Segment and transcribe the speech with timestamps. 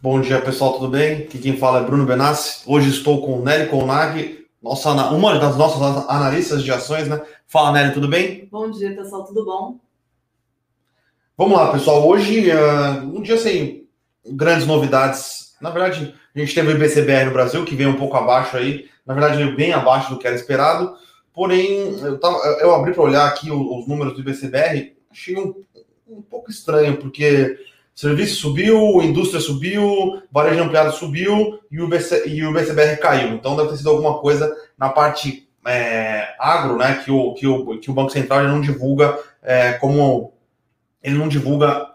[0.00, 1.22] Bom dia, pessoal, tudo bem?
[1.22, 2.62] Aqui quem fala é Bruno Benassi.
[2.66, 7.20] Hoje estou com Nelly Colnag, nossa, uma das nossas analistas de ações, né?
[7.48, 8.46] Fala, Nelly, tudo bem?
[8.48, 9.76] Bom dia, pessoal, tudo bom?
[11.36, 12.06] Vamos lá, pessoal.
[12.06, 13.88] Hoje, uh, um dia sem
[14.24, 15.56] grandes novidades.
[15.60, 18.88] Na verdade, a gente teve o IBCBR no Brasil, que veio um pouco abaixo aí.
[19.04, 20.94] Na verdade, veio bem abaixo do que era esperado.
[21.34, 25.54] Porém, eu, tava, eu abri para olhar aqui os, os, números do IBCBR, achei um,
[26.08, 27.58] um pouco estranho, porque
[27.98, 33.34] serviço subiu, indústria subiu, varejo ampliado subiu e o, BC, e o BCBR caiu.
[33.34, 37.76] Então deve ter sido alguma coisa na parte é, agro, né, que o, que, o,
[37.80, 40.32] que o Banco Central não divulga é, como
[41.02, 41.88] ele não divulga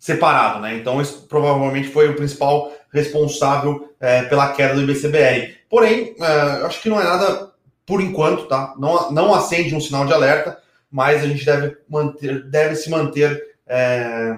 [0.00, 0.74] separado, né?
[0.74, 5.58] Então isso provavelmente foi o principal responsável é, pela queda do IBCBR.
[5.68, 6.26] Porém, é,
[6.66, 7.52] acho que não é nada
[7.86, 8.74] por enquanto, tá?
[8.76, 10.58] Não, não acende um sinal de alerta,
[10.90, 13.40] mas a gente deve, manter, deve se manter.
[13.64, 14.36] É...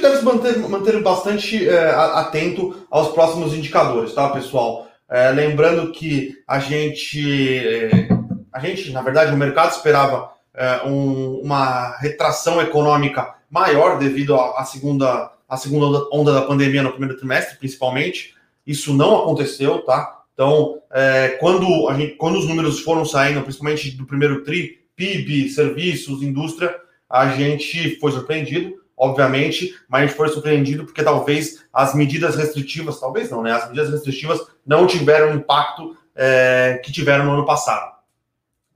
[0.00, 4.88] Gente deve se manter, manter bastante é, atento aos próximos indicadores, tá, pessoal?
[5.06, 8.08] É, lembrando que a gente, é,
[8.50, 14.64] a gente, na verdade, o mercado esperava é, um, uma retração econômica maior devido à
[14.64, 18.34] segunda, à segunda onda da pandemia no primeiro trimestre, principalmente.
[18.66, 20.22] Isso não aconteceu, tá?
[20.32, 26.22] Então, é, quando, gente, quando os números foram saindo, principalmente do primeiro TRI, PIB, serviços,
[26.22, 26.74] indústria,
[27.06, 33.42] a gente foi surpreendido, obviamente, mas foi surpreendido porque talvez as medidas restritivas, talvez não,
[33.42, 33.50] né?
[33.50, 37.94] As medidas restritivas não tiveram o impacto é, que tiveram no ano passado.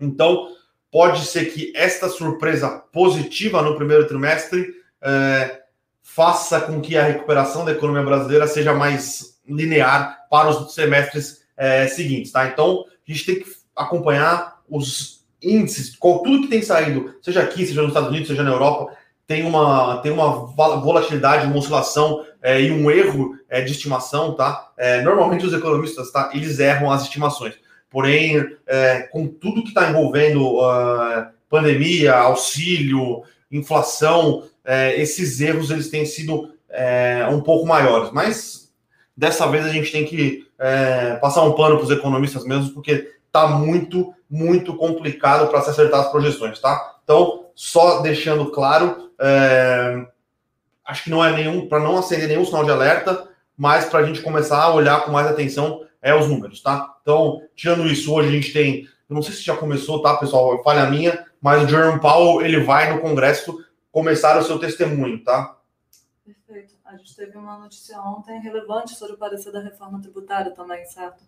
[0.00, 0.48] Então,
[0.91, 4.66] pode ser que esta surpresa positiva no primeiro trimestre
[5.03, 5.61] é,
[6.03, 11.86] faça com que a recuperação da economia brasileira seja mais linear para os semestres é,
[11.86, 12.47] seguintes, tá?
[12.47, 17.83] Então, a gente tem que acompanhar os índices, tudo que tem saído, seja aqui, seja
[17.83, 22.70] nos Estados Unidos, seja na Europa, tem uma, tem uma volatilidade, uma oscilação é, e
[22.70, 24.72] um erro é, de estimação, tá?
[24.77, 26.31] É, normalmente os economistas, tá?
[26.34, 27.55] Eles erram as estimações.
[27.89, 35.88] Porém, é, com tudo que está envolvendo uh, pandemia, auxílio, inflação, é, esses erros eles
[35.88, 38.10] têm sido é, um pouco maiores.
[38.12, 38.72] Mas
[39.16, 40.44] dessa vez a gente tem que
[41.20, 46.00] passar um pano para os economistas mesmo, porque está muito, muito complicado para se acertar
[46.00, 46.97] as projeções, tá?
[47.04, 50.06] Então, só deixando claro, é,
[50.84, 54.04] acho que não é nenhum, para não acender nenhum sinal de alerta, mas para a
[54.04, 56.97] gente começar a olhar com mais atenção é os números, tá?
[57.03, 60.62] Então, tirando isso, hoje a gente tem, eu não sei se já começou, tá, pessoal?
[60.62, 65.56] Falha minha, mas o Jerome Powell ele vai no Congresso começar o seu testemunho, tá?
[66.84, 71.25] A gente teve uma notícia ontem relevante sobre o parecer da reforma tributária também, certo?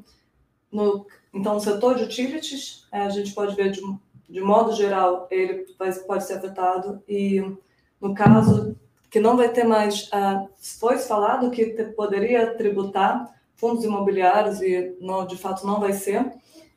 [0.70, 3.80] no, então, o setor de utilities, é, a gente pode ver de,
[4.28, 5.66] de modo geral, ele
[6.06, 7.40] pode ser afetado e,
[8.00, 8.76] no caso
[9.10, 11.66] que não vai ter mais, uh, foi falado que
[11.96, 16.32] poderia tributar fundos imobiliários e não, de fato não vai ser.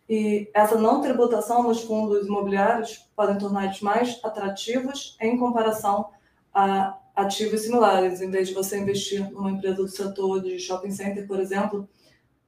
[0.10, 6.10] E essa não tributação nos fundos imobiliários podem tornar-eles mais atrativos em comparação
[6.54, 8.22] a ativos similares.
[8.22, 11.90] Em vez de você investir numa empresa do setor de shopping center, por exemplo,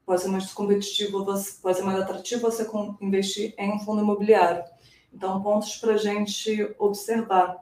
[0.06, 1.25] pode ser mais competitivo,
[1.62, 2.66] pode ser mais atrativo você
[3.01, 4.63] investir em um fundo imobiliário.
[5.14, 7.58] Então, pontos para a gente observar.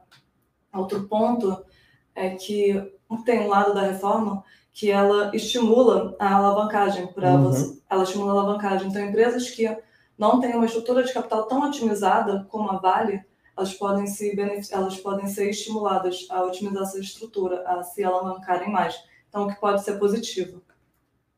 [0.74, 1.66] Outro ponto
[2.14, 2.92] é que
[3.26, 7.44] tem um lado da reforma que ela estimula a alavancagem para uhum.
[7.44, 8.88] você, ela estimula a alavancagem.
[8.88, 9.76] Então, empresas que
[10.18, 13.24] não têm uma estrutura de capital tão otimizada como a Vale,
[13.58, 14.36] elas podem se
[14.72, 18.96] elas podem ser estimuladas a otimizar essa estrutura, a se alavancarem mais.
[19.30, 20.62] Então, o que pode ser positivo.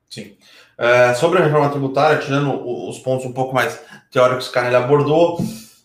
[0.09, 0.35] Sim.
[0.77, 3.79] É, sobre a reforma tributária, tirando os pontos um pouco mais
[4.11, 5.37] teóricos que o Carnelli abordou,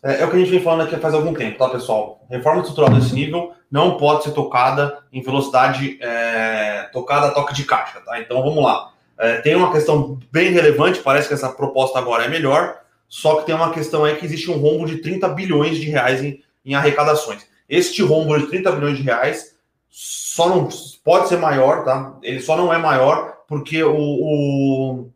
[0.04, 2.20] é, é, o que a gente vem falando aqui faz algum tempo, tá, pessoal?
[2.28, 7.64] Reforma estrutural desse nível não pode ser tocada em velocidade é, tocada a toque de
[7.64, 8.20] caixa, tá?
[8.20, 8.92] Então vamos lá.
[9.18, 13.46] É, tem uma questão bem relevante, parece que essa proposta agora é melhor, só que
[13.46, 16.74] tem uma questão aí que existe um rombo de 30 bilhões de reais em, em
[16.74, 17.46] arrecadações.
[17.66, 19.56] Este rombo de 30 bilhões de reais
[19.88, 20.68] só não
[21.02, 22.18] pode ser maior, tá?
[22.22, 25.08] Ele só não é maior porque o, o,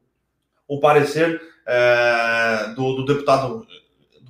[0.66, 3.66] o parecer é, do, do deputado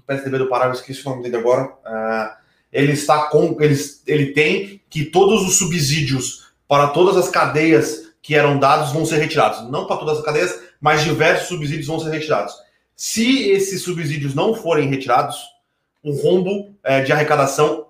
[0.08, 2.36] PSDB do Pará, eu esqueci o nome dele agora, uh,
[2.72, 3.56] ele está com.
[3.60, 3.76] Ele,
[4.06, 9.18] ele tem que todos os subsídios para todas as cadeias que eram dados vão ser
[9.18, 9.70] retirados.
[9.70, 12.54] Não para todas as cadeias, mas diversos subsídios vão ser retirados.
[12.96, 15.36] Se esses subsídios não forem retirados,
[16.02, 17.86] o rombo é, de arrecadação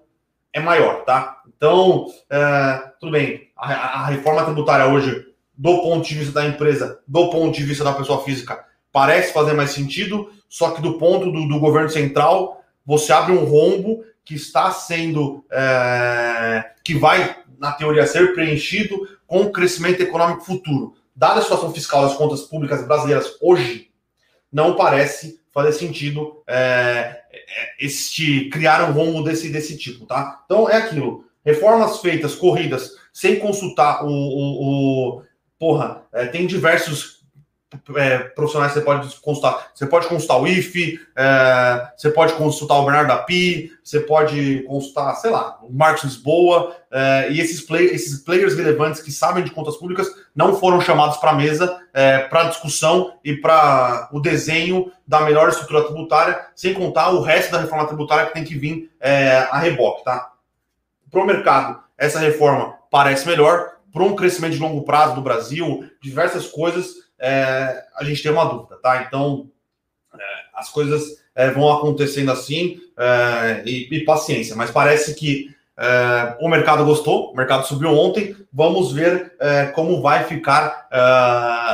[0.53, 1.43] é maior, tá?
[1.57, 3.73] Então, é, tudo bem, a,
[4.03, 5.27] a, reforma tributária hoje,
[5.57, 9.55] do ponto de vista da empresa, do ponto de vista da pessoa física, parece fazer
[9.55, 14.35] mais sentido, só que do ponto do, do governo central, você abre um rombo que
[14.35, 20.95] está sendo, é, que vai, na teoria, ser preenchido com o crescimento econômico futuro.
[21.15, 23.91] Dada a situação fiscal das contas públicas brasileiras hoje,
[24.53, 27.21] não parece fazer sentido é,
[27.79, 30.43] este criar um rombo desse, desse tipo, tá?
[30.45, 31.25] Então é aquilo.
[31.45, 34.09] Reformas feitas, corridas, sem consultar o.
[34.09, 35.23] o, o
[35.59, 37.18] porra, é, tem diversos
[37.97, 39.71] é, profissionais você pode consultar.
[39.75, 44.63] Você pode consultar o IFE, é, você pode consultar o Bernardo da Pi, você pode
[44.67, 49.45] consultar, sei lá, o Marcos Lisboa, é, e esses, play, esses players relevantes que sabem
[49.45, 54.21] de contas públicas não foram chamados para a mesa é, para discussão e para o
[54.21, 58.57] desenho da melhor estrutura tributária, sem contar o resto da reforma tributária que tem que
[58.57, 60.33] vir é, a reboque, tá?
[61.11, 65.85] Para o mercado, essa reforma parece melhor, para um crescimento de longo prazo do Brasil,
[66.01, 69.03] diversas coisas é, a gente tem uma dúvida, tá?
[69.07, 69.51] Então,
[70.15, 70.25] é,
[70.55, 76.49] as coisas é, vão acontecendo assim é, e, e, paciência, mas parece que é, o
[76.49, 80.89] mercado gostou, o mercado subiu ontem, vamos ver é, como vai ficar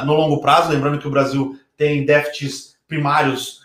[0.05, 3.65] no longo prazo, lembrando que o Brasil tem déficits primários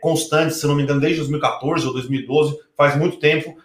[0.00, 3.56] constantes, se não me engano, desde 2014 ou 2012, faz muito tempo,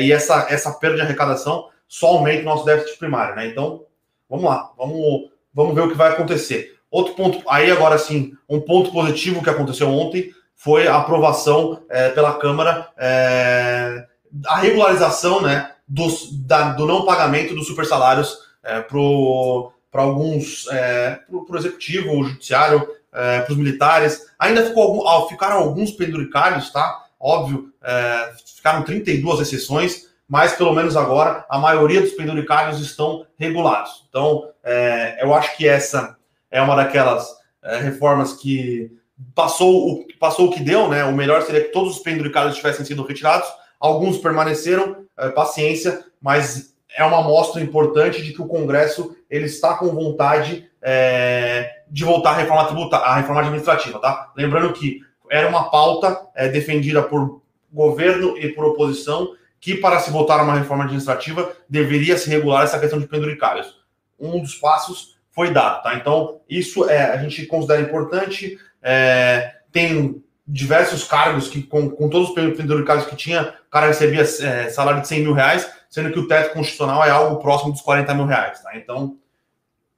[0.00, 3.46] e essa, essa perda de arrecadação só aumenta o nosso déficit primário, né?
[3.46, 3.84] Então,
[4.28, 6.73] vamos lá, vamos, vamos ver o que vai acontecer.
[6.94, 12.10] Outro ponto, aí agora sim, um ponto positivo que aconteceu ontem foi a aprovação é,
[12.10, 14.06] pela Câmara, é,
[14.46, 21.18] a regularização né, dos, da, do não pagamento dos super salários é, para alguns, é,
[21.26, 24.26] para o executivo, o judiciário, é, para os militares.
[24.38, 27.06] Ainda ficou, ah, ficaram alguns penduricários, tá?
[27.18, 34.06] Óbvio, é, ficaram 32 exceções, mas pelo menos agora a maioria dos penduricários estão regulados.
[34.08, 36.16] Então, é, eu acho que essa
[36.54, 37.28] é uma daquelas
[37.60, 38.96] é, reformas que
[39.34, 41.04] passou o, passou o que deu, né?
[41.04, 43.48] O melhor seria que todos os penduricários tivessem sido retirados.
[43.80, 49.74] Alguns permaneceram, é, paciência, mas é uma amostra importante de que o Congresso ele está
[49.74, 54.32] com vontade é, de voltar à reforma tributária, à reforma administrativa, tá?
[54.36, 57.42] Lembrando que era uma pauta é, defendida por
[57.72, 62.78] governo e por oposição que para se votar uma reforma administrativa deveria se regular essa
[62.78, 63.82] questão de penduricários.
[64.20, 65.94] Um dos passos foi dado, tá?
[65.96, 68.58] Então, isso é, a gente considera importante.
[68.82, 74.20] É, tem diversos cargos que, com, com todos os penduricários que tinha, o cara recebia
[74.20, 77.80] é, salário de 100 mil reais, sendo que o teto constitucional é algo próximo dos
[77.80, 78.76] 40 mil reais, tá?
[78.76, 79.16] Então,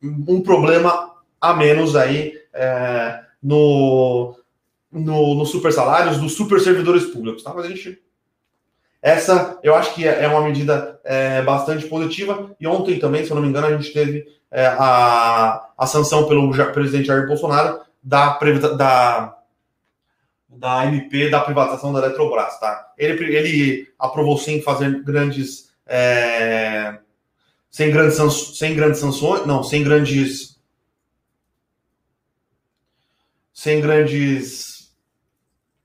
[0.03, 4.39] um problema a menos aí é, no,
[4.91, 7.53] no, no super salários dos super servidores públicos, tá?
[7.55, 8.01] Mas a gente
[9.03, 12.51] essa eu acho que é, é uma medida é, bastante positiva.
[12.59, 16.27] E ontem também, se eu não me engano, a gente teve é, a, a sanção
[16.27, 18.39] pelo presidente Jair Bolsonaro da,
[18.77, 19.39] da,
[20.49, 22.59] da MP da privatização da Eletrobras.
[22.59, 22.93] Tá?
[22.97, 25.71] Ele, ele aprovou sem fazer grandes.
[25.87, 26.99] É,
[27.71, 30.57] sem grandes, sem grandes sanções, não, sem grandes
[33.57, 34.93] sem grandes.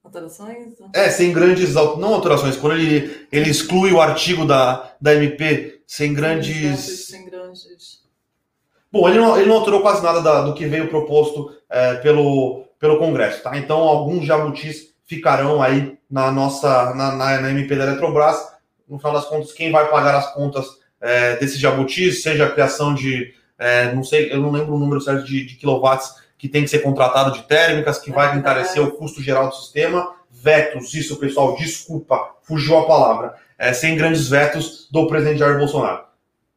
[0.03, 0.73] Alterações?
[0.93, 1.73] É, sem grandes.
[1.73, 7.07] Não alterações, quando ele, ele exclui o artigo da, da MP sem grandes.
[7.07, 8.00] Sem grandes.
[8.91, 12.65] Bom, ele não, ele não alterou quase nada da, do que veio proposto é, pelo,
[12.77, 13.57] pelo Congresso, tá?
[13.57, 18.37] Então, alguns jabutis ficarão aí na nossa na, na, na, MP da Eletrobras.
[18.87, 20.65] No final das contas, quem vai pagar as contas
[20.99, 24.99] é, desses jabutis, seja a criação de, é, não sei, eu não lembro o número
[24.99, 28.91] certo de, de quilowatts que tem que ser contratado de térmicas, que vai encarecer o
[28.91, 30.15] custo geral do sistema.
[30.29, 33.35] Vetos, isso, pessoal, desculpa, fugiu a palavra.
[33.57, 36.10] É, sem grandes vetos do presidente Jair Bolsonaro.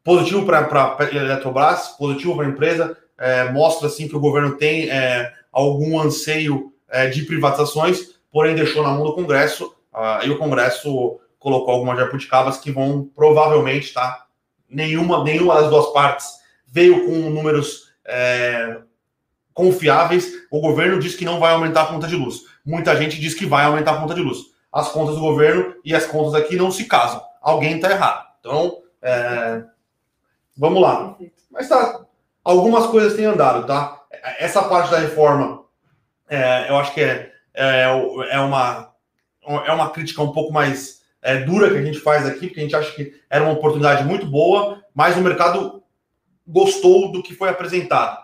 [0.05, 4.91] Positivo para a Eletrobras, positivo para a empresa, é, mostra assim que o governo tem
[4.91, 10.37] é, algum anseio é, de privatizações, porém deixou na mão do Congresso, ah, e o
[10.37, 14.27] Congresso colocou algumas jabuticabas que vão provavelmente, tá?
[14.69, 16.27] Nenhuma, nenhuma das duas partes
[16.67, 18.79] veio com números é,
[19.53, 22.41] confiáveis, o governo diz que não vai aumentar a conta de luz.
[22.67, 24.39] Muita gente diz que vai aumentar a conta de luz.
[24.73, 27.23] As contas do governo e as contas aqui não se casam.
[27.41, 28.27] Alguém está errado.
[28.41, 29.63] Então, é...
[30.57, 31.17] vamos lá.
[31.51, 32.05] Mas tá,
[32.43, 34.03] algumas coisas têm andado, tá?
[34.39, 35.65] Essa parte da reforma,
[36.29, 37.83] é, eu acho que é, é,
[38.31, 38.93] é, uma,
[39.43, 42.63] é uma crítica um pouco mais é, dura que a gente faz aqui, porque a
[42.63, 45.83] gente acha que era uma oportunidade muito boa, mas o mercado
[46.47, 48.23] gostou do que foi apresentado.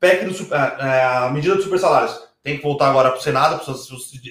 [0.00, 3.22] PEC do, é, é, a medida dos super salários tem que voltar agora para o
[3.22, 3.60] Senado,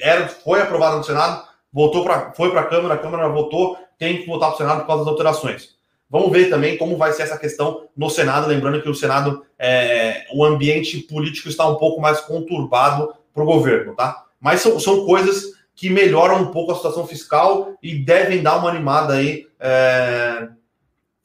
[0.02, 4.22] era, foi aprovada no Senado, voltou pra, foi para a Câmara, a Câmara votou, tem
[4.22, 5.73] que voltar para o Senado por causa das alterações.
[6.14, 10.26] Vamos ver também como vai ser essa questão no Senado, lembrando que o Senado, é,
[10.32, 14.24] o ambiente político está um pouco mais conturbado para o governo, tá?
[14.40, 18.70] Mas são, são coisas que melhoram um pouco a situação fiscal e devem dar uma
[18.70, 20.50] animada aí, é,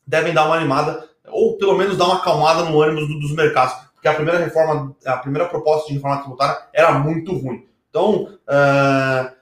[0.06, 4.06] devem dar uma animada, ou pelo menos dar uma acalmada no ânimo dos mercados porque
[4.06, 7.66] a primeira reforma, a primeira proposta de reforma tributária era muito ruim.
[7.90, 9.32] Então, uh,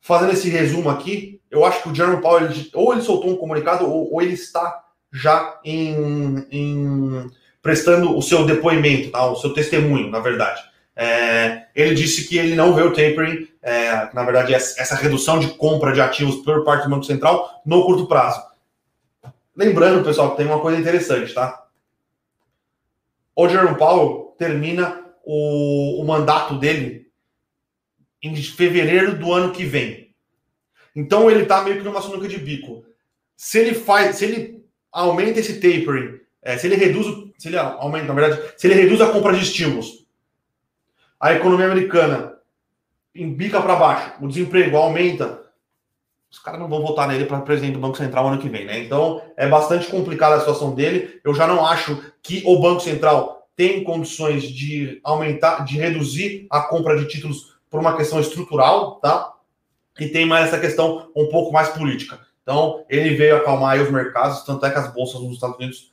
[0.00, 3.36] fazendo esse resumo aqui, eu acho que o Jerome Powell, ele, ou ele soltou um
[3.36, 4.81] comunicado, ou, ou ele está
[5.12, 9.30] já em, em, prestando o seu depoimento, tá?
[9.30, 10.62] o seu testemunho, na verdade.
[10.94, 15.48] É, ele disse que ele não vê o tapering, é, na verdade, essa redução de
[15.48, 18.42] compra de ativos por parte do Banco Central no curto prazo.
[19.56, 21.62] Lembrando, pessoal, que tem uma coisa interessante, tá?
[23.34, 27.10] o Jerome Powell termina o, o mandato dele
[28.22, 30.14] em fevereiro do ano que vem.
[30.94, 32.84] Então ele está meio que numa sinuca de bico.
[33.36, 34.61] Se ele faz, se ele
[34.92, 37.06] aumenta esse tapering, é, se ele reduz,
[37.38, 40.06] se ele aumenta, na verdade, se ele reduz a compra de estímulos,
[41.18, 42.34] a economia americana
[43.14, 45.40] embica para baixo, o desemprego aumenta,
[46.30, 48.78] os caras não vão votar nele para presidente do Banco Central ano que vem, né?
[48.78, 51.20] Então é bastante complicada a situação dele.
[51.22, 56.62] Eu já não acho que o Banco Central tem condições de aumentar, de reduzir a
[56.62, 59.32] compra de títulos por uma questão estrutural, tá?
[60.00, 62.18] E tem mais essa questão um pouco mais política.
[62.42, 65.90] Então ele veio acalmar os mercados, tanto é que as bolsas nos Estados Unidos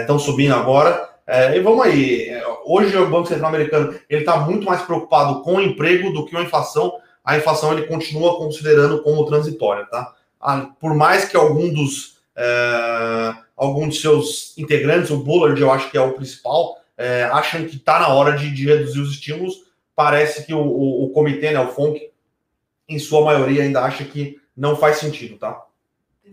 [0.00, 1.08] estão é, subindo agora.
[1.26, 2.30] É, e vamos aí,
[2.64, 6.32] hoje o Banco Central americano ele está muito mais preocupado com o emprego do que
[6.32, 10.14] com a inflação a inflação ele continua considerando como transitória, tá?
[10.40, 15.90] Ah, por mais que algum dos é, algum de seus integrantes, o Bullard, eu acho
[15.90, 19.64] que é o principal, é, acham que está na hora de, de, reduzir os estímulos.
[19.94, 22.10] Parece que o, o, o, comitê, né, o FONC,
[22.88, 25.64] em sua maioria ainda acha que não faz sentido, tá?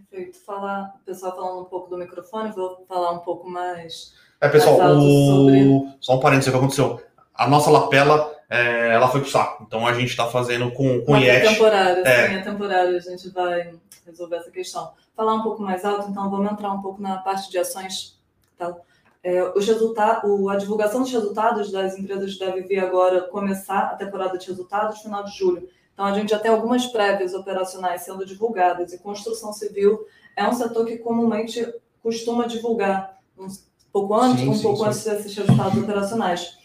[0.09, 0.37] Perfeito.
[0.45, 4.13] Falar, o pessoal falando um pouco do microfone, vou falar um pouco mais.
[4.41, 5.01] É, pessoal, o...
[5.01, 5.97] sobre...
[6.01, 7.01] só um parênteses, o que aconteceu?
[7.33, 9.63] A nossa lapela é, ela foi pro saco.
[9.65, 12.27] Então a gente está fazendo com, com Mas É temporário, é.
[12.27, 12.97] sim, é temporário.
[12.97, 13.73] A gente vai
[14.05, 14.91] resolver essa questão.
[15.15, 18.19] Falar um pouco mais alto, então vamos entrar um pouco na parte de ações.
[18.57, 18.75] Tá?
[19.23, 24.37] É, os resultados, a divulgação dos resultados das empresas deve vir agora começar a temporada
[24.37, 25.67] de resultados final de julho.
[25.95, 30.53] Então a gente já tem algumas prévias operacionais sendo divulgadas e construção civil é um
[30.53, 31.65] setor que comumente
[32.03, 33.47] costuma divulgar um
[33.91, 34.85] pouco antes, sim, um sim, pouco sim.
[34.87, 36.57] antes desses resultados operacionais.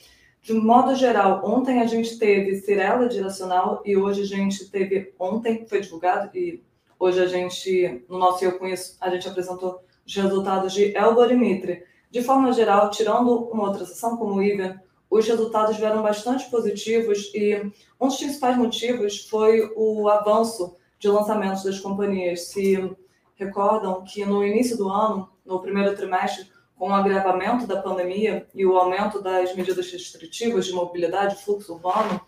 [0.43, 5.65] De modo geral, ontem a gente teve Cirela Direcional e hoje a gente teve, ontem
[5.69, 6.61] foi divulgado e
[6.99, 11.37] hoje a gente, no nosso Eu Conheço, a gente apresentou os resultados de Elbor e
[11.37, 11.85] Mitre.
[12.11, 17.33] De forma geral, tirando uma outra sessão como o IVA, os resultados vieram bastante positivos
[17.35, 17.57] e
[18.01, 22.49] um dos principais motivos foi o avanço de lançamentos das companhias.
[22.49, 22.97] Se
[23.35, 26.47] recordam que no início do ano, no primeiro trimestre,
[26.79, 32.21] com o agravamento da pandemia e o aumento das medidas restritivas de mobilidade, fluxo urbano,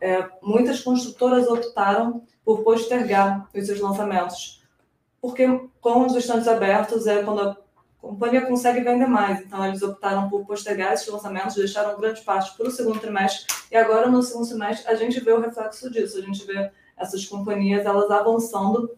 [0.00, 4.62] é, muitas construtoras optaram por postergar os seus lançamentos,
[5.20, 5.46] porque
[5.80, 7.56] com os estantes abertos é quando a
[8.00, 9.40] companhia consegue vender mais.
[9.40, 13.46] Então, eles optaram por postergar esses lançamentos, deixaram grande parte para o segundo trimestre.
[13.70, 16.18] E agora, no segundo semestre, a gente vê o reflexo disso.
[16.18, 18.96] A gente vê essas companhias, elas avançando,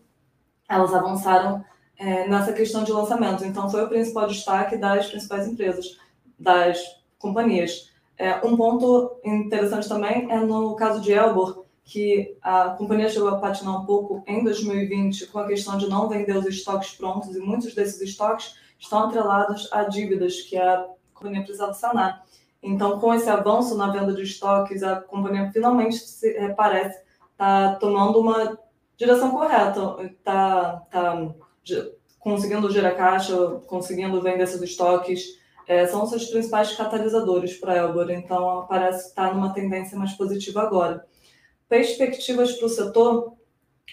[0.69, 1.65] elas avançaram
[1.99, 3.45] é, nessa questão de lançamentos.
[3.45, 5.99] Então, foi o principal destaque das principais empresas,
[6.39, 6.79] das
[7.19, 7.91] companhias.
[8.17, 13.39] É, um ponto interessante também é no caso de Elbor, que a companhia chegou a
[13.39, 17.41] patinar um pouco em 2020 com a questão de não vender os estoques prontos, e
[17.41, 22.25] muitos desses estoques estão atrelados a dívidas que a companhia precisava sanar.
[22.63, 26.99] Então, com esse avanço na venda de estoques, a companhia finalmente se, é, parece
[27.33, 28.59] estar tá tomando uma
[28.97, 31.35] direção correta, está tá
[32.19, 33.37] conseguindo gerar caixa,
[33.67, 39.29] conseguindo vender esses estoques, é, são seus principais catalisadores para a Elbor, então parece estar
[39.29, 41.05] tá numa tendência mais positiva agora.
[41.69, 43.33] Perspectivas para o setor,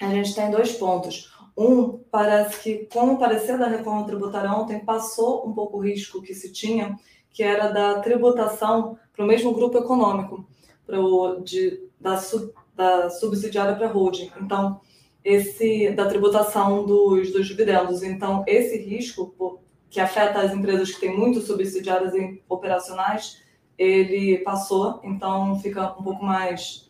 [0.01, 1.31] a gente tem dois pontos.
[1.59, 6.21] Um, parece que, com o parecer da reforma tributária ontem, passou um pouco o risco
[6.21, 6.97] que se tinha,
[7.29, 10.47] que era da tributação para o mesmo grupo econômico,
[10.87, 14.31] para o, de, da, sub, da subsidiária para holding.
[14.41, 14.79] Então,
[15.21, 18.03] esse da tributação dos, dos dividendos.
[18.03, 22.13] Então, esse risco que afeta as empresas que têm muito subsidiárias
[22.47, 23.43] operacionais,
[23.77, 26.89] ele passou, então fica um pouco mais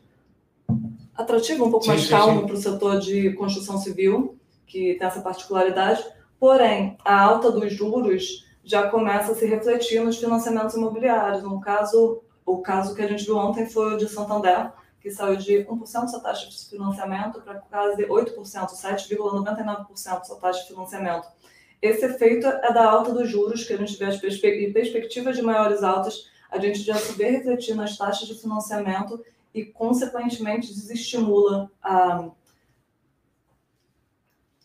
[1.16, 4.39] atrativo, um pouco sim, mais sim, calmo para o setor de construção civil
[4.70, 6.06] que tem essa particularidade.
[6.40, 11.44] Porém, a alta dos juros já começa a se refletir nos financiamentos imobiliários.
[11.44, 14.72] No caso, o caso que a gente viu ontem foi o de Santander,
[15.02, 20.68] que saiu de 1% sua taxa de financiamento para quase 8%, 7,99% sua taxa de
[20.68, 21.28] financiamento.
[21.82, 25.82] Esse efeito é da alta dos juros, que a gente vê as perspectivas de maiores
[25.82, 29.24] altas, a gente já se vê refletir nas taxas de financiamento
[29.54, 32.30] e, consequentemente, desestimula a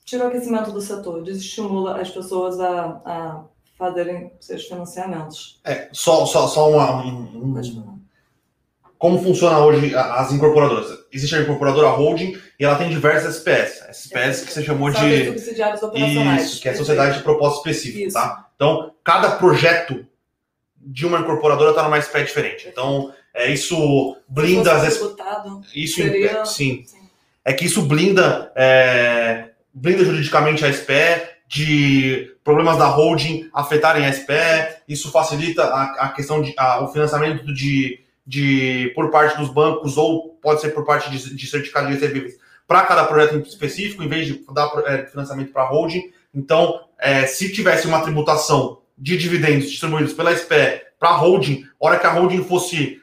[0.05, 3.45] tira o aquecimento do setor, desestimula as pessoas a, a
[3.79, 5.61] fazerem seus financiamentos.
[5.65, 7.99] É, só, só, só uma, um, um,
[8.99, 10.87] como funciona hoje as incorporadoras?
[11.13, 13.85] Existe a incorporadora holding e ela tem diversas SPS.
[13.91, 15.27] SPS que você chamou de.
[15.27, 16.45] Subsidiários operacionais.
[16.45, 18.15] Isso, que é sociedade de propósito específico, Isso.
[18.15, 18.49] tá?
[18.57, 20.07] Então, cada projeto
[20.79, 22.69] de uma incorporadora está numa SP diferente.
[22.69, 24.99] Então, é, isso blinda as.
[25.75, 26.85] Isso, é, sim.
[26.87, 26.99] sim.
[27.45, 34.13] É que isso blinda é, blinda juridicamente a SPE, de problemas da holding afetarem a
[34.13, 39.51] SPE, isso facilita a, a questão de a, o financiamento de, de por parte dos
[39.51, 42.35] bancos ou pode ser por parte de, de certificado de recebíveis
[42.67, 46.11] para cada projeto específico, em vez de dar é, financiamento para a holding.
[46.35, 51.99] Então, é, se tivesse uma tributação de dividendos distribuídos pela SPE para a holding, hora
[51.99, 53.03] que a holding fosse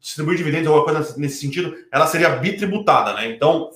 [0.00, 3.28] distribuir dividendos ou alguma coisa nesse sentido, ela seria bitributada, né?
[3.28, 3.70] Então,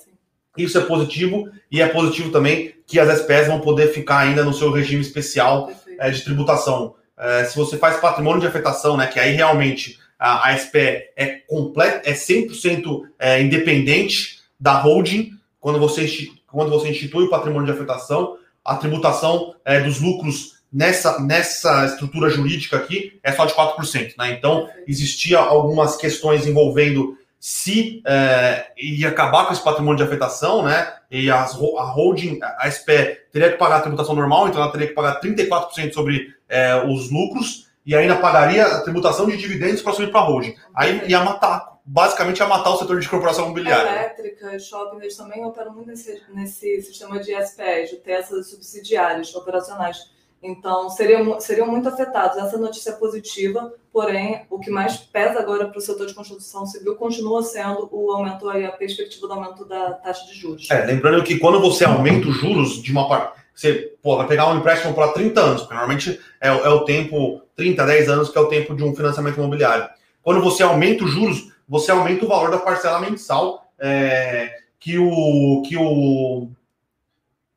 [0.63, 4.53] isso é positivo e é positivo também que as SPS vão poder ficar ainda no
[4.53, 6.95] seu regime especial é, de tributação.
[7.19, 11.41] É, se você faz patrimônio de afetação, né, que aí realmente a, a SPE é
[11.47, 16.07] completa, é 100% é, independente da holding, quando você,
[16.47, 22.31] quando você institui o patrimônio de afetação, a tributação é, dos lucros nessa, nessa estrutura
[22.31, 24.15] jurídica aqui é só de 4%.
[24.19, 24.33] Né?
[24.33, 28.67] Então, existia algumas questões envolvendo se é,
[29.09, 30.95] acabar com esse patrimônio de afetação, né?
[31.11, 34.89] E as, a holding, a SPE, teria que pagar a tributação normal, então ela teria
[34.89, 39.95] que pagar 34% sobre é, os lucros e ainda pagaria a tributação de dividendos para
[39.95, 40.55] subir para a holding.
[40.75, 43.89] Aí ia matar, basicamente ia matar o setor de corporação imobiliária.
[43.89, 49.35] Elétrica, shopping, eles também operam muito nesse, nesse sistema de SPE, de ter essas subsidiárias
[49.35, 50.11] operacionais.
[50.43, 52.39] Então, seriam, seriam muito afetados.
[52.39, 56.65] Essa notícia é positiva, porém, o que mais pesa agora para o setor de construção
[56.65, 60.71] civil continua sendo o aumento aí, a perspectiva do aumento da taxa de juros.
[60.71, 64.49] É, lembrando que quando você aumenta os juros de uma parte, você pô, vai pegar
[64.49, 68.39] um empréstimo para 30 anos, porque normalmente é, é, o tempo, 30, 10 anos, que
[68.39, 69.91] é o tempo de um financiamento imobiliário.
[70.23, 75.63] Quando você aumenta os juros, você aumenta o valor da parcela mensal é, que o.
[75.67, 76.49] Que o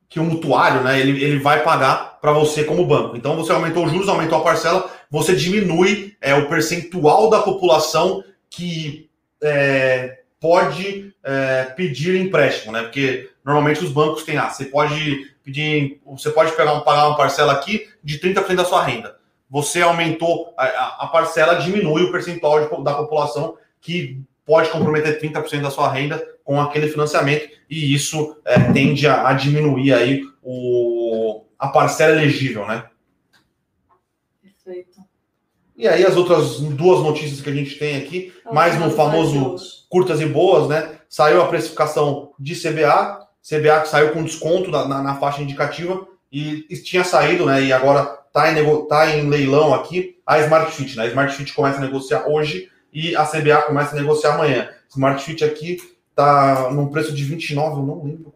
[0.09, 3.17] que o mutuário, né, ele, ele vai pagar para você como banco.
[3.17, 8.23] Então você aumentou os juros, aumentou a parcela, você diminui é, o percentual da população
[8.49, 9.09] que
[9.43, 12.83] é, pode é, pedir empréstimo, né?
[12.83, 17.51] Porque normalmente os bancos têm, ah, você pode pedir, você pode pegar, pagar uma parcela
[17.51, 19.17] aqui de 30% da sua renda.
[19.49, 25.59] Você aumentou a, a parcela, diminui o percentual de, da população que pode comprometer 30%
[25.59, 31.43] da sua renda com aquele financiamento e isso é, tende a, a, diminuir aí o,
[31.63, 32.83] a parcela elegível, né?
[34.41, 34.99] Perfeito.
[35.77, 39.55] E aí as outras duas notícias que a gente tem aqui, oh, mais no famoso
[39.89, 40.99] curtas e boas, né?
[41.07, 46.05] Saiu a precificação de CBA, CBA que saiu com desconto na, na, na faixa indicativa
[46.29, 47.63] e, e tinha saído, né?
[47.63, 51.03] E agora tá em, tá em leilão aqui a Smart Fit, né?
[51.03, 54.69] A Smart Fit começa a negociar hoje e a CBA começa a negociar amanhã.
[54.89, 55.77] Smart Fit aqui
[56.13, 58.33] tá num preço de 29, eu não lembro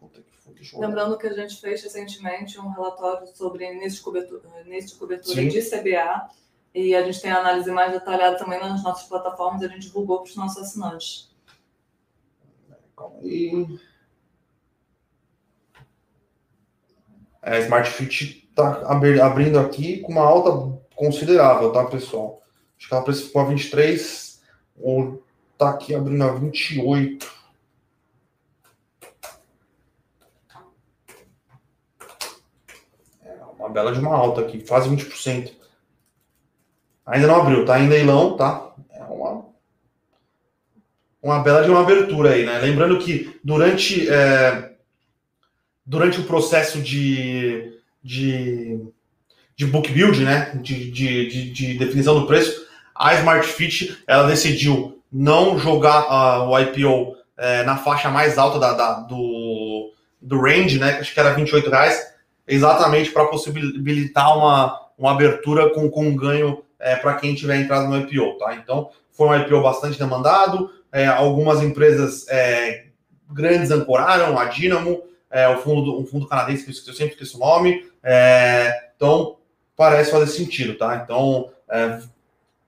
[0.72, 0.86] foi.
[0.86, 5.46] Lembrando que a gente fez recentemente um relatório sobre início de cobertura, início de, cobertura
[5.46, 6.30] de CBA
[6.74, 9.88] e a gente tem a análise mais detalhada também nas nossas plataformas e a gente
[9.88, 11.32] divulgou para os nossos assinantes.
[12.96, 13.80] Calma aí.
[17.42, 18.82] É, a Smart Fit está
[19.26, 22.42] abrindo aqui com uma alta considerável, tá, pessoal?
[22.78, 24.42] Acho que ela precificou a 23,
[24.80, 25.24] ou
[25.58, 27.38] tá aqui abrindo a 28.
[33.24, 35.52] É uma bela de uma alta aqui, quase 20%.
[37.06, 38.72] Ainda não abriu, tá em leilão, tá?
[38.92, 39.46] É uma,
[41.22, 42.60] uma bela de uma abertura aí, né?
[42.60, 44.72] Lembrando que durante, é,
[45.86, 48.80] durante o processo de, de,
[49.56, 50.52] de book build, né?
[50.62, 56.50] De, de, de, de definição do preço, a Smart Fit ela decidiu não jogar uh,
[56.50, 60.98] o IPO é, na faixa mais alta da, da, do, do range, né?
[61.00, 62.17] Acho que era 28 reais,
[62.48, 67.88] exatamente para possibilitar uma, uma abertura com, com um ganho é, para quem tiver entrado
[67.88, 68.56] no IPO, tá?
[68.56, 72.86] Então, foi um IPO bastante demandado, é, algumas empresas é,
[73.30, 77.40] grandes ancoraram, a Dynamo, é, o fundo, um fundo canadense, que eu sempre esqueço o
[77.40, 79.38] nome, é, então
[79.76, 81.02] parece fazer sentido, tá?
[81.04, 82.00] Então, é,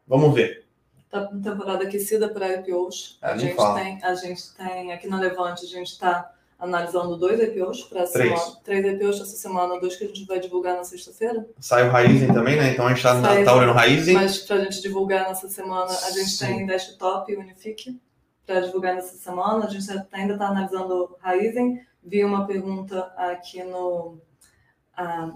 [0.08, 0.66] vamos ver.
[1.10, 3.18] Tá com temporada aquecida para IPOs.
[3.22, 7.84] a, gente tem, a gente tem, aqui na Levante, a gente está analisando dois IPOs
[7.84, 8.38] para três.
[8.38, 8.60] semana.
[8.64, 11.48] Três IPOs essa semana, dois que a gente vai divulgar na sexta-feira.
[11.60, 12.74] Sai o Raizen também, né?
[12.74, 14.14] Então a gente está tá olhando Raizen.
[14.14, 16.46] Mas para a gente divulgar nessa semana, a gente Sim.
[16.48, 17.98] tem Desktop e Unifique
[18.46, 19.66] para divulgar nessa semana.
[19.66, 21.80] A gente ainda está analisando Raizen.
[22.04, 24.18] Vi uma pergunta aqui no.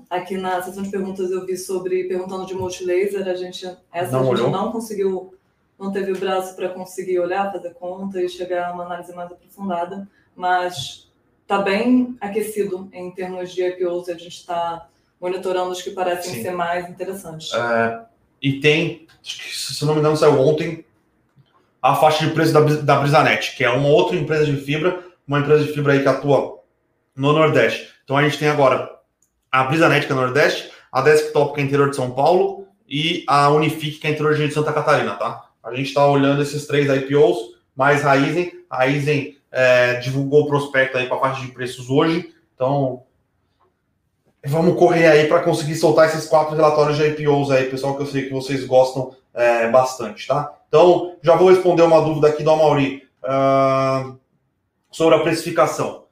[0.09, 3.25] Aqui na sessão de perguntas eu vi sobre perguntando de multilaser.
[3.25, 4.51] A gente, essa não a gente olhou.
[4.51, 5.33] não conseguiu,
[5.79, 9.31] não teve o braço para conseguir olhar, fazer conta e chegar a uma análise mais
[9.31, 10.05] aprofundada.
[10.36, 11.12] Mas
[11.43, 14.88] está bem aquecido em termos de IPOs, a gente está
[15.21, 16.41] monitorando os que parecem Sim.
[16.41, 17.53] ser mais interessantes.
[17.53, 18.01] É,
[18.41, 20.84] e tem, se não me engano, saiu ontem
[21.82, 25.39] a faixa de preço da, da Brisanet, que é uma outra empresa de fibra, uma
[25.39, 26.60] empresa de fibra aí que atua
[27.15, 27.89] no Nordeste.
[28.03, 28.89] Então a gente tem agora
[29.51, 33.49] a Brisanet, que é Nordeste, a Desktop, que é interior de São Paulo, e a
[33.49, 35.49] Unifique, que é interior de Santa Catarina, tá?
[35.63, 38.51] A gente está olhando esses três IPOs, mais Raizen.
[38.69, 42.33] A Raizen é, divulgou o prospecto aí com a faixa de preços hoje.
[42.55, 43.03] Então,
[44.43, 48.07] vamos correr aí para conseguir soltar esses quatro relatórios de IPOs aí, pessoal, que eu
[48.07, 50.51] sei que vocês gostam é, bastante, tá?
[50.67, 54.17] Então, já vou responder uma dúvida aqui do Amauri uh,
[54.91, 56.03] sobre a precificação.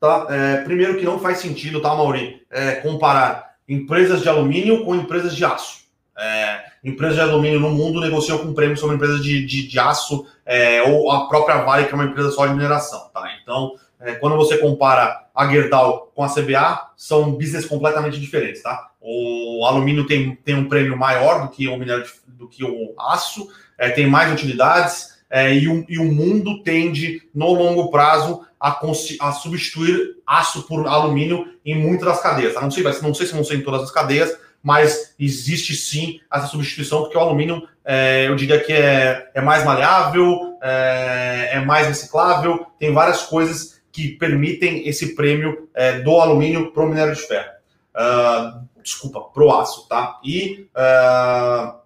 [0.00, 0.26] Tá?
[0.30, 5.34] É, primeiro que não faz sentido, tá, Mauri, é, comparar empresas de alumínio com empresas
[5.34, 5.84] de aço.
[6.16, 10.26] É, empresas de alumínio no mundo negociam com prêmio sobre empresas de, de, de aço
[10.44, 13.10] é, ou a própria Vale, que é uma empresa só de mineração.
[13.12, 13.28] Tá?
[13.42, 18.62] Então, é, quando você compara a Gerdau com a CBA, são business completamente diferentes.
[18.62, 18.90] Tá?
[19.00, 23.48] O alumínio tem, tem um prêmio maior do que o minério do que o aço,
[23.76, 28.80] é, tem mais utilidades é, e, o, e o mundo tende, no longo prazo, a,
[29.20, 32.54] a, substituir aço por alumínio em muitas das cadeias.
[32.54, 32.60] Tá?
[32.60, 36.46] Não, sei, não sei se vão ser em todas as cadeias, mas existe sim essa
[36.46, 41.86] substituição, porque o alumínio, é, eu diria que é, é mais maleável, é, é, mais
[41.86, 47.22] reciclável, tem várias coisas que permitem esse prêmio é, do alumínio para o minério de
[47.22, 47.58] ferro.
[47.94, 50.20] Uh, desculpa, pro aço, tá?
[50.24, 51.78] E, uh,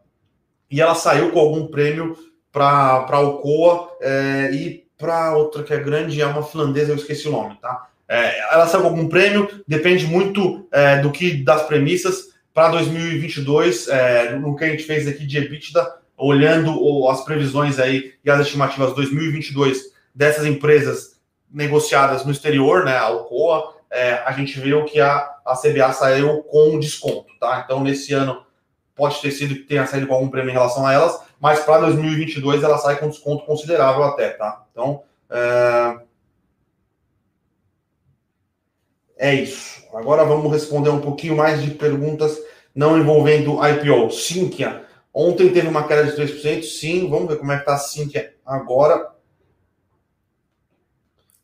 [0.71, 2.17] e ela saiu com algum prêmio
[2.53, 7.29] para a Alcoa é, e para outra que é grande, é uma finlandesa, eu esqueci
[7.29, 7.89] o nome, tá?
[8.07, 10.69] É, ela saiu com algum prêmio, depende muito
[11.03, 16.03] do que das premissas para 2022, é, no que a gente fez aqui de EBITDA,
[16.17, 23.03] olhando as previsões aí e as estimativas 2022 dessas empresas negociadas no exterior, né, a
[23.03, 27.63] Alcoa, é, a gente viu que a, a CBA saiu com desconto, tá?
[27.65, 28.43] Então, nesse ano,
[28.95, 31.81] pode ter sido que tenha saído com algum prêmio em relação a elas, mas para
[31.81, 34.65] 2022 ela sai com desconto considerável até, tá?
[34.71, 35.99] Então, é...
[39.23, 39.81] é isso.
[39.95, 42.37] Agora vamos responder um pouquinho mais de perguntas
[42.75, 44.11] não envolvendo IPO.
[44.11, 47.79] Sinqia, ontem teve uma queda de 3%, sim, vamos ver como é que está a
[47.79, 49.13] Sinqia agora.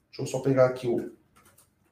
[0.08, 1.12] Deixa eu só pegar aqui o...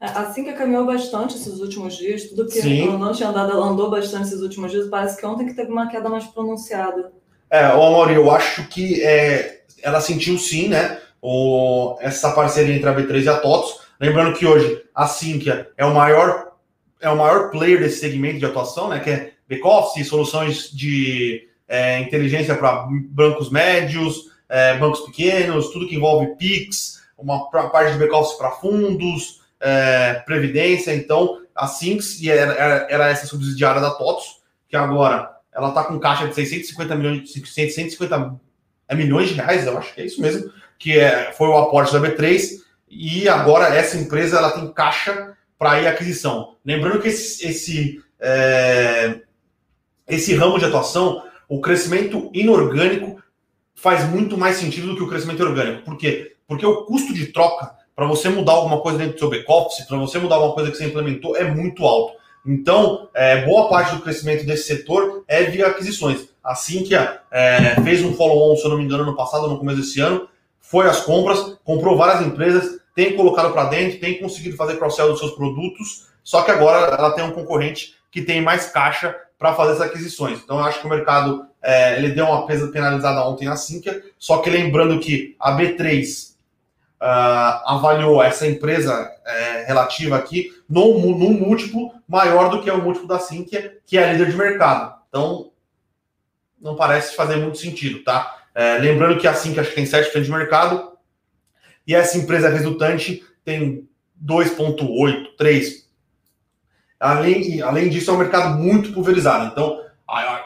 [0.00, 2.88] É, a Sinqia caminhou bastante esses últimos dias, tudo que sim.
[2.88, 5.70] ela não tinha andado, ela andou bastante esses últimos dias, parece que ontem que teve
[5.70, 7.12] uma queda mais pronunciada.
[7.48, 12.88] É, o Amor, eu acho que é, ela sentiu sim, né, o, essa parceria entre
[12.88, 16.52] a B3 e a TOTOS, lembrando que hoje a Sinqia é o maior
[17.00, 19.00] é o maior player desse segmento de atuação, né?
[19.00, 25.96] Que é back-office, soluções de é, inteligência para bancos médios, é, bancos pequenos, tudo que
[25.96, 30.94] envolve PIX, uma parte de back-office para fundos, é, previdência.
[30.94, 36.28] Então, a Sinks era, era, essa subsidiária da TOTS, que agora ela está com caixa
[36.28, 38.36] de 650 milhões, 650
[38.88, 41.92] é, milhões de reais, eu acho que é isso mesmo, que é, foi o aporte
[41.92, 46.56] da B3, e agora essa empresa ela tem caixa para ir aquisição.
[46.64, 49.20] Lembrando que esse, esse, é,
[50.06, 53.20] esse ramo de atuação, o crescimento inorgânico
[53.74, 55.84] faz muito mais sentido do que o crescimento orgânico.
[55.84, 56.34] Por quê?
[56.46, 59.96] Porque o custo de troca para você mudar alguma coisa dentro do seu back-office, para
[59.96, 62.14] você mudar alguma coisa que você implementou, é muito alto.
[62.46, 66.28] Então, é, boa parte do crescimento desse setor é via aquisições.
[66.44, 69.80] Assim que é, fez um follow-on, se eu não me engano, no passado, no começo
[69.80, 70.28] desse ano,
[70.68, 75.20] foi às compras, comprou várias empresas, tem colocado para dentro, tem conseguido fazer cross-sell dos
[75.20, 79.72] seus produtos, só que agora ela tem um concorrente que tem mais caixa para fazer
[79.72, 80.40] essas aquisições.
[80.42, 84.38] Então, eu acho que o mercado é, ele deu uma penalizada ontem na Sinqia, só
[84.38, 86.32] que lembrando que a B3
[87.00, 92.82] uh, avaliou essa empresa é, relativa aqui num, num múltiplo maior do que é o
[92.82, 94.96] múltiplo da Sinqia, que é a líder de mercado.
[95.08, 95.50] Então,
[96.60, 98.45] não parece fazer muito sentido, tá?
[98.56, 100.92] É, lembrando que a Sinqia acho que tem 7% de mercado
[101.86, 103.86] e essa empresa resultante tem
[104.24, 105.86] 2,8, 3.
[106.98, 109.44] Além, além disso, é um mercado muito pulverizado.
[109.44, 109.84] Então,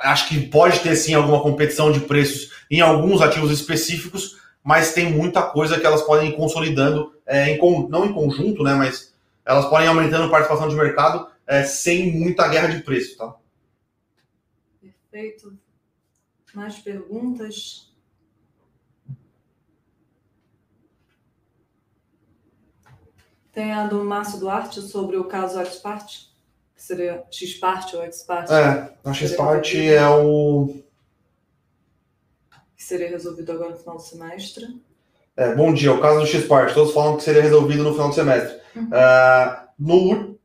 [0.02, 5.12] acho que pode ter sim alguma competição de preços em alguns ativos específicos, mas tem
[5.12, 9.66] muita coisa que elas podem ir consolidando, é, em, não em conjunto, né, mas elas
[9.66, 13.36] podem ir aumentando participação de mercado é, sem muita guerra de preço, tá?
[14.80, 15.56] Perfeito.
[16.52, 17.89] Mais perguntas?
[23.60, 26.06] Tem a do Márcio Duarte sobre o caso Expart,
[26.74, 28.50] que seria X-Part ou Expart.
[28.50, 30.76] É, a X-Part é o
[32.74, 34.64] que seria resolvido agora no final do semestre.
[35.36, 38.14] É, bom dia, o caso do X-Part, todos falam que seria resolvido no final do
[38.14, 38.58] semestre.
[38.74, 38.84] Uhum.
[38.84, 40.38] Uh, no,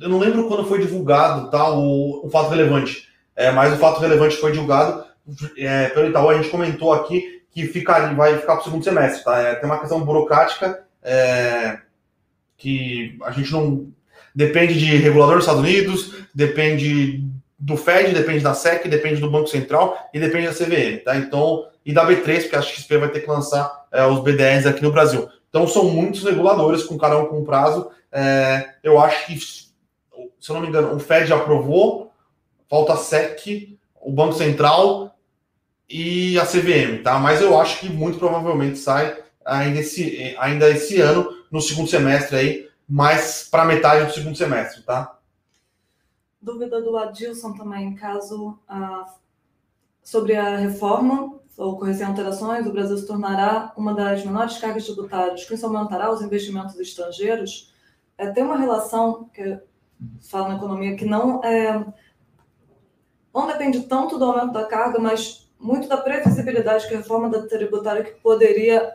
[0.00, 3.06] eu não lembro quando foi divulgado tá, o, o fato relevante,
[3.36, 5.04] é, mas o fato relevante foi divulgado
[5.58, 9.22] é, pelo Itaú, a gente comentou aqui que fica, vai ficar para o segundo semestre.
[9.22, 9.38] Tá?
[9.42, 11.83] É, tem uma questão burocrática é,
[12.64, 13.92] que a gente não.
[14.34, 17.22] Depende de regulador dos Estados Unidos, depende
[17.56, 21.16] do Fed, depende da SEC, depende do Banco Central e depende da CVM, tá?
[21.16, 24.82] Então, e da B3, porque a XP vai ter que lançar é, os BDRs aqui
[24.82, 25.28] no Brasil.
[25.48, 27.90] Então, são muitos reguladores, com cada um com prazo.
[28.10, 29.70] É, eu acho que, se
[30.48, 32.10] eu não me engano, o Fed aprovou,
[32.68, 35.16] falta a SEC, o Banco Central
[35.88, 37.20] e a CVM, tá?
[37.20, 42.36] Mas eu acho que muito provavelmente sai ainda esse, ainda esse ano, no segundo semestre
[42.36, 45.20] aí, mais para metade do segundo semestre, tá?
[46.42, 49.06] Dúvida do Adilson também, caso ah,
[50.02, 55.54] sobre a reforma, ocorrerem alterações, o Brasil se tornará uma das menores cargas tributárias, que
[55.54, 57.72] isso aumentará os investimentos estrangeiros.
[58.18, 59.56] É, tem uma relação, que
[60.22, 61.86] fala na economia, que não, é,
[63.32, 67.46] não depende tanto do aumento da carga, mas muito da previsibilidade que a reforma da
[67.46, 68.92] tributária que poderia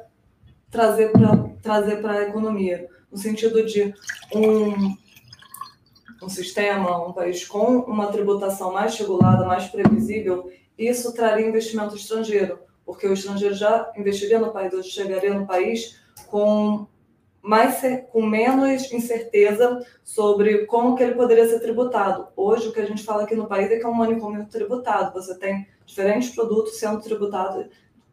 [0.69, 3.93] trazer para trazer a economia, no sentido de
[4.33, 4.95] um
[6.21, 12.59] um sistema, um país com uma tributação mais regulada, mais previsível, isso traria investimento estrangeiro,
[12.85, 16.87] porque o estrangeiro já investiria no país, ou chegaria no país com
[17.41, 22.27] mais com menos incerteza sobre como que ele poderia ser tributado.
[22.35, 25.13] Hoje o que a gente fala aqui no país é que é um manicômio tributado.
[25.13, 27.67] Você tem diferentes produtos sendo tributados,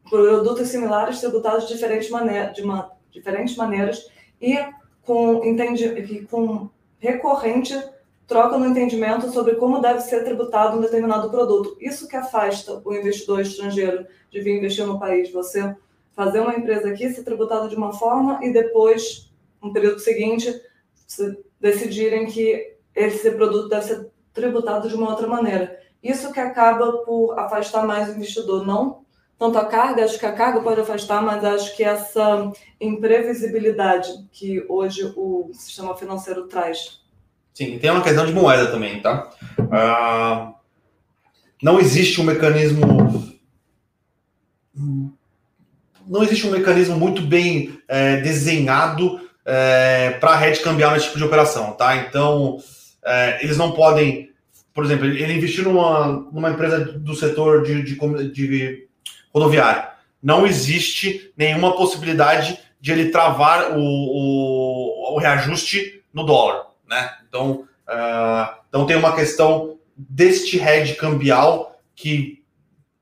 [0.09, 4.59] produtos similares tributados de diferentes, maneira, de uma, diferentes maneiras e
[5.03, 7.75] com, entendi, com recorrente
[8.27, 11.77] troca no entendimento sobre como deve ser tributado um determinado produto.
[11.81, 15.33] Isso que afasta o investidor estrangeiro de vir investir no país.
[15.33, 15.75] Você
[16.15, 19.31] fazer uma empresa aqui ser tributada de uma forma e depois,
[19.63, 20.61] no período seguinte,
[21.61, 25.79] decidirem que esse produto deve ser tributado de uma outra maneira.
[26.03, 29.06] Isso que acaba por afastar mais o investidor, não
[29.39, 34.65] tanto a carga, acho que a carga pode afastar, mas acho que essa imprevisibilidade que
[34.69, 37.05] hoje o sistema financeiro traz
[37.57, 39.31] Sim, tem uma questão de moeda também, tá?
[39.59, 40.55] Uh,
[41.63, 43.35] não existe um mecanismo.
[46.07, 51.25] Não existe um mecanismo muito bem é, desenhado é, para rede cambial nesse tipo de
[51.25, 51.97] operação, tá?
[51.97, 52.59] Então,
[53.03, 54.29] é, eles não podem.
[54.75, 58.86] Por exemplo, ele investiu numa, numa empresa do setor de, de, de
[59.39, 59.89] rodoviário.
[60.23, 67.17] Não existe nenhuma possibilidade de ele travar o, o, o reajuste no dólar né?
[67.29, 72.43] Então, Uh, então tem uma questão deste hedge cambial que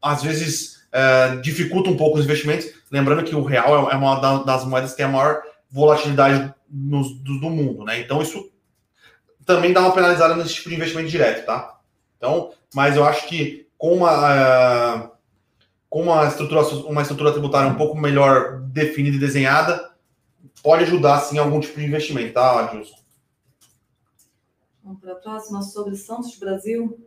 [0.01, 2.67] às vezes uh, dificulta um pouco os investimentos.
[2.91, 7.41] Lembrando que o real é uma das moedas que tem a maior volatilidade no, do,
[7.41, 7.99] do, mundo, né?
[7.99, 8.51] Então isso
[9.45, 11.79] também dá uma penalizada nesse tipo de investimento direto, tá?
[12.17, 15.11] Então, mas eu acho que com uma, uh,
[15.95, 19.95] com uma estrutura, uma estrutura tributária um pouco melhor definida e desenhada,
[20.61, 22.97] pode ajudar sim algum tipo de investimento, tá, Adilson?
[24.83, 26.99] Vamos para a próxima sobre Santos Brasil.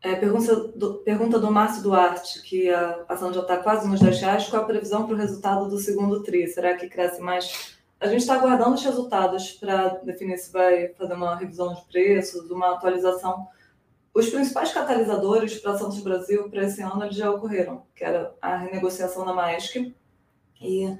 [0.00, 4.20] É, pergunta, do, pergunta do Márcio Duarte, que a ação já está quase nos 10
[4.20, 4.48] reais.
[4.48, 6.46] Qual a previsão para o resultado do segundo TRI?
[6.46, 7.76] Será que cresce mais?
[7.98, 12.48] A gente está aguardando os resultados para definir se vai fazer uma revisão de preços,
[12.48, 13.48] uma atualização.
[14.20, 19.24] Os principais catalisadores para Santos Brasil para esse ano já ocorreram, que era a renegociação
[19.24, 19.94] da Maesc,
[20.60, 20.94] e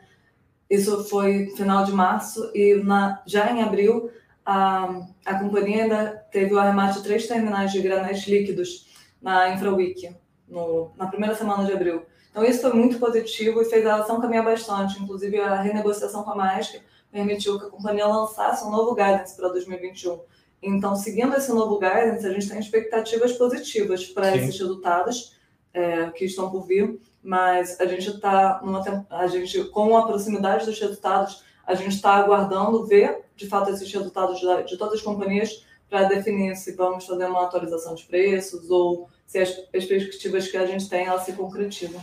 [0.70, 4.10] isso foi final de março, e na, já em abril
[4.42, 8.88] a, a companhia ainda teve o arremate de três terminais de granéis líquidos
[9.20, 10.16] na InfraWiki,
[10.48, 12.06] no, na primeira semana de abril.
[12.30, 14.98] Então, isso foi muito positivo e fez a ação caminhar bastante.
[14.98, 16.76] Inclusive, a renegociação com a Maersk
[17.12, 20.20] permitiu que a companhia lançasse um novo guidance para 2021.
[20.62, 25.36] Então, seguindo esse novo guidance, a gente tem expectativas positivas para esses resultados
[25.72, 30.66] é, que estão por vir, mas a gente está numa a gente com a proximidade
[30.66, 35.02] dos resultados, a gente está aguardando ver de fato esses resultados de, de todas as
[35.02, 40.56] companhias para definir se vamos fazer uma atualização de preços ou se as perspectivas que
[40.56, 42.00] a gente tem elas se concretizam.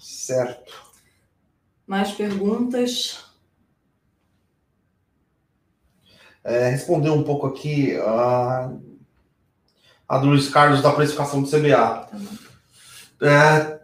[0.00, 0.88] Certo.
[1.86, 3.27] Mais perguntas?
[6.44, 8.70] É, responder um pouco aqui a,
[10.08, 12.08] a do Luiz Carlos da precificação do CBA.
[13.18, 13.78] Tá é,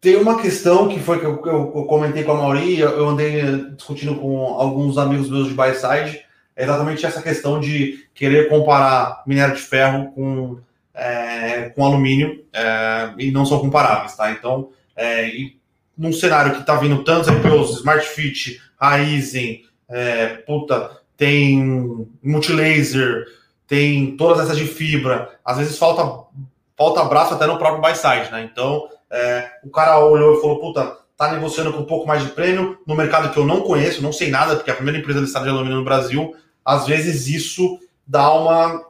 [0.00, 3.70] tem uma questão que foi que eu, eu, eu comentei com a Mauri, eu andei
[3.74, 9.22] discutindo com alguns amigos meus de buy side, é exatamente essa questão de querer comparar
[9.26, 10.58] minério de ferro com,
[10.94, 14.30] é, com alumínio é, e não são comparáveis, tá?
[14.30, 15.30] Então, é,
[15.96, 23.26] num cenário que tá vindo tantos IPOs, Smart Fit, Raizen, é, puta, tem Multilaser,
[23.66, 26.26] tem todas essas de fibra, às vezes falta
[26.78, 28.48] falta braço até no próprio buy side, né?
[28.50, 32.30] Então, é, o cara olhou e falou: puta, tá negociando com um pouco mais de
[32.30, 35.20] prêmio no mercado que eu não conheço, não sei nada, porque é a primeira empresa
[35.20, 36.34] listada de alumínio no Brasil.
[36.64, 38.86] Às vezes isso dá uma,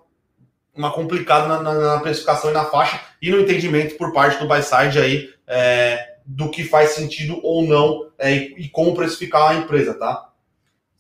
[0.77, 4.47] uma complicada na, na, na precificação e na faixa e no entendimento por parte do
[4.47, 9.51] buy side aí é, do que faz sentido ou não é, e, e como precificar
[9.51, 10.29] a empresa, tá?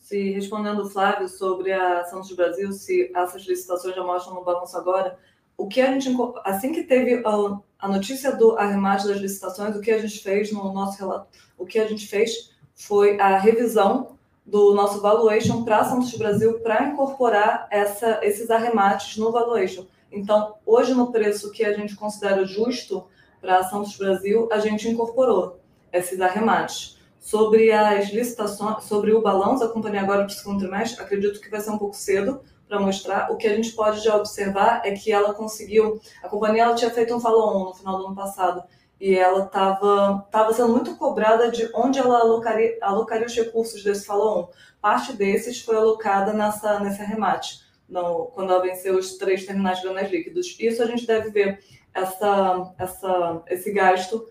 [0.08, 4.74] Se respondendo o Flávio sobre a Santos Brasil, se essas licitações já mostram no balanço
[4.74, 5.18] agora,
[5.54, 6.08] o que a gente
[6.46, 10.50] assim que teve a, a notícia do arremate das licitações, o que a gente fez
[10.50, 14.16] no nosso relato, o que a gente fez foi a revisão
[14.46, 19.84] do nosso valuation para Santos Brasil para incorporar essa, esses arremates no valuation.
[20.10, 23.06] Então, hoje no preço que a gente considera justo
[23.42, 25.60] para Santos Brasil, a gente incorporou
[25.92, 26.97] esses arremates.
[27.28, 31.60] Sobre as licitações, sobre o balanço da companhia agora o segundo trimestre, acredito que vai
[31.60, 33.30] ser um pouco cedo, para mostrar.
[33.30, 36.00] O que a gente pode já observar é que ela conseguiu.
[36.22, 38.62] A companhia ela tinha feito um follow-on no final do ano passado
[38.98, 44.06] e ela estava tava sendo muito cobrada de onde ela alocaria, alocaria os recursos desse
[44.06, 44.48] follow-on.
[44.80, 49.84] Parte desses foi alocada nessa, nesse arremate, no, quando ela venceu os três terminais de
[49.84, 50.56] granéis líquidos.
[50.58, 51.62] Isso a gente deve ver
[51.92, 54.26] essa, essa, esse gasto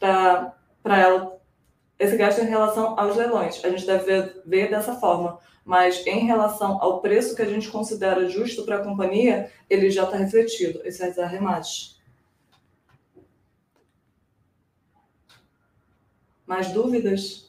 [0.00, 1.39] para ela,
[2.00, 3.64] esse gasto em relação aos leilões.
[3.64, 8.28] A gente deve ver, dessa forma mas em relação ao preço que a gente considera
[8.28, 12.00] justo para a companhia, ele já está refletido, esses arremates.
[16.44, 17.48] Mais dúvidas?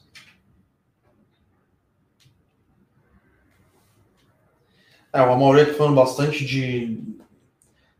[5.12, 7.02] É, o Amaury tá falando bastante de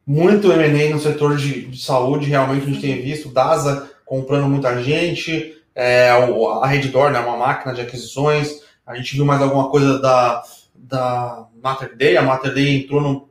[0.07, 5.62] muito M&A no setor de, saúde, realmente a gente tem visto, DASA comprando muita gente,
[5.75, 10.43] é, a Reddor, né, uma máquina de aquisições, a gente viu mais alguma coisa da,
[10.75, 12.17] da Mater Day.
[12.17, 13.29] A Mater Day entrou no,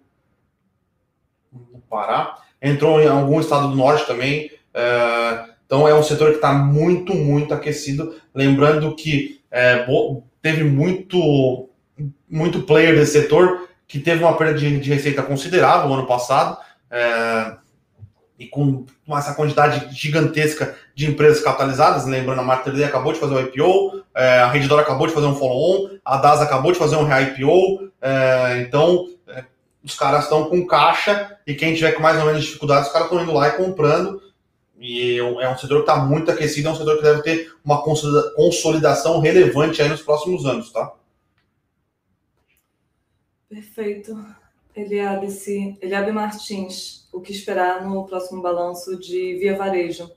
[1.51, 4.49] no Pará, entrou em algum estado do norte também.
[4.74, 8.16] É, então é um setor que está muito, muito aquecido.
[8.34, 9.86] Lembrando que é,
[10.41, 11.70] teve muito,
[12.30, 16.57] muito player desse setor que teve uma perda de, de receita considerável no ano passado.
[16.89, 17.57] É,
[18.42, 23.39] e com essa quantidade gigantesca de empresas capitalizadas, lembrando, a Day acabou de fazer um
[23.39, 27.04] IPO, é, a Redditor acabou de fazer um follow-on, a DAS acabou de fazer um
[27.04, 29.46] re-IPO, é, então é,
[29.84, 33.10] os caras estão com caixa e quem tiver com mais ou menos dificuldades, os caras
[33.10, 34.20] estão indo lá e comprando,
[34.80, 37.84] e é um setor que está muito aquecido, é um setor que deve ter uma
[37.84, 40.92] consolidação relevante aí nos próximos anos, tá?
[43.48, 44.18] Perfeito.
[44.76, 50.09] Eliabe, se, Eliabe Martins, o que esperar no próximo balanço de Via Varejo?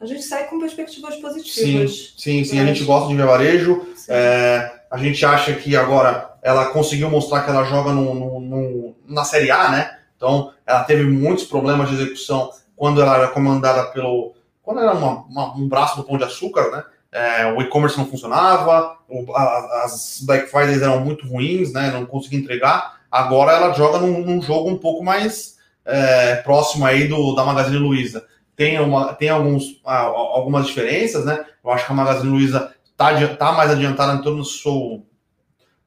[0.00, 2.14] A gente sai com perspectivas positivas.
[2.16, 2.60] Sim, sim, sim.
[2.60, 3.86] A gente gosta de Via Varejo.
[4.08, 8.94] É, a gente acha que agora ela conseguiu mostrar que ela joga no, no, no,
[9.06, 9.98] na Série A, né?
[10.16, 14.34] Então, ela teve muitos problemas de execução quando ela era comandada pelo.
[14.62, 16.84] Quando era uma, uma, um braço do Pão de Açúcar, né?
[17.14, 21.92] É, o e-commerce não funcionava, o, a, as Black Fridays eram muito ruins, né?
[21.92, 23.00] Não conseguia entregar.
[23.08, 27.78] Agora ela joga num, num jogo um pouco mais é, próximo aí do da Magazine
[27.78, 28.26] Luiza.
[28.56, 31.44] Tem, uma, tem alguns, algumas diferenças, né?
[31.62, 35.06] Eu acho que a Magazine Luiza está tá mais adiantada em todo o seu,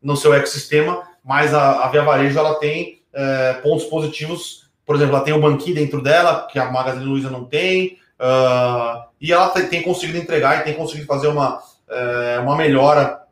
[0.01, 4.69] no seu ecossistema, mas a, a Via Varejo ela tem é, pontos positivos.
[4.85, 9.06] Por exemplo, ela tem o banquinho dentro dela, que a Magazine Luiza não tem, uh,
[9.19, 13.23] e ela tem, conseguido entregar e tem conseguido fazer uma, é, uma melhora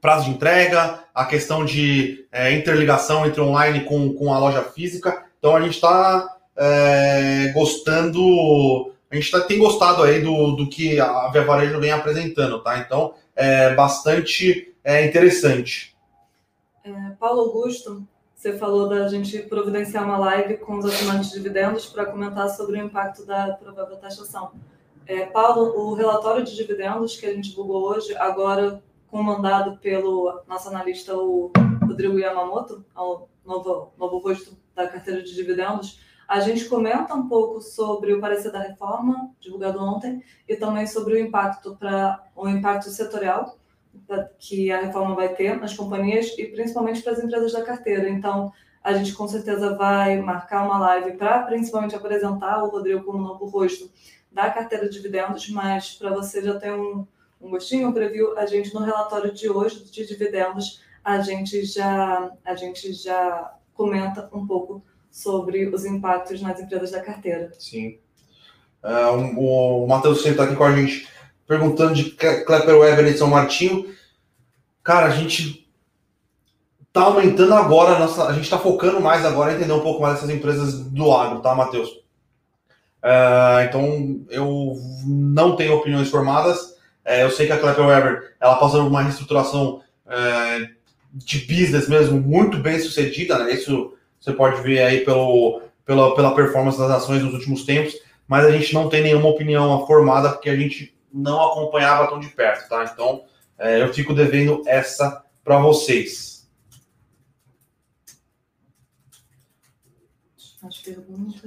[0.00, 5.24] prazo de entrega, a questão de é, interligação entre online com, com a loja física.
[5.38, 11.00] Então a gente está é, gostando, a gente tá, tem gostado aí do, do que
[11.00, 12.78] a Via Varejo vem apresentando, tá?
[12.78, 15.96] Então é bastante é, interessante.
[16.84, 21.86] É, Paulo Augusto, você falou da gente providenciar uma live com os assinantes de dividendos
[21.86, 24.52] para comentar sobre o impacto da provável taxação.
[25.06, 30.68] É, Paulo, o relatório de dividendos que a gente divulgou hoje, agora comandado pelo nosso
[30.68, 31.52] analista, o
[31.86, 37.60] Rodrigo Yamamoto, o novo, novo rosto da carteira de dividendos, a gente comenta um pouco
[37.60, 42.90] sobre o parecer da reforma, divulgado ontem, e também sobre o impacto para o impacto
[42.90, 43.56] setorial
[44.40, 48.08] que a reforma vai ter nas companhias e principalmente para as empresas da carteira.
[48.08, 48.52] Então,
[48.82, 53.46] a gente com certeza vai marcar uma live para principalmente apresentar o Rodrigo como novo
[53.46, 53.90] rosto
[54.36, 57.06] da carteira de dividendos, mas para você já ter um,
[57.40, 62.30] um gostinho, um preview, a gente no relatório de hoje de dividendos, a gente já,
[62.44, 67.50] a gente já comenta um pouco sobre os impactos nas empresas da carteira.
[67.58, 67.98] Sim.
[68.84, 71.08] Uh, o Matheus está aqui com a gente
[71.46, 73.90] perguntando de Klepper Weber e São Martinho.
[74.84, 75.66] Cara, a gente
[76.92, 80.18] tá aumentando agora, a, nossa, a gente está focando mais agora entender um pouco mais
[80.18, 82.04] essas empresas do agro, tá, Matheus?
[83.06, 84.74] Uh, então, eu
[85.06, 86.74] não tenho opiniões formadas.
[87.04, 90.68] É, eu sei que a Klepper Weber ela passou por uma reestruturação é,
[91.12, 93.52] de business mesmo muito bem sucedida, né?
[93.52, 97.94] Isso você pode ver aí pelo, pela, pela performance das ações nos últimos tempos,
[98.26, 102.26] mas a gente não tem nenhuma opinião formada porque a gente não acompanhava tão de
[102.28, 102.90] perto, tá?
[102.92, 103.22] Então,
[103.56, 106.35] é, eu fico devendo essa para vocês.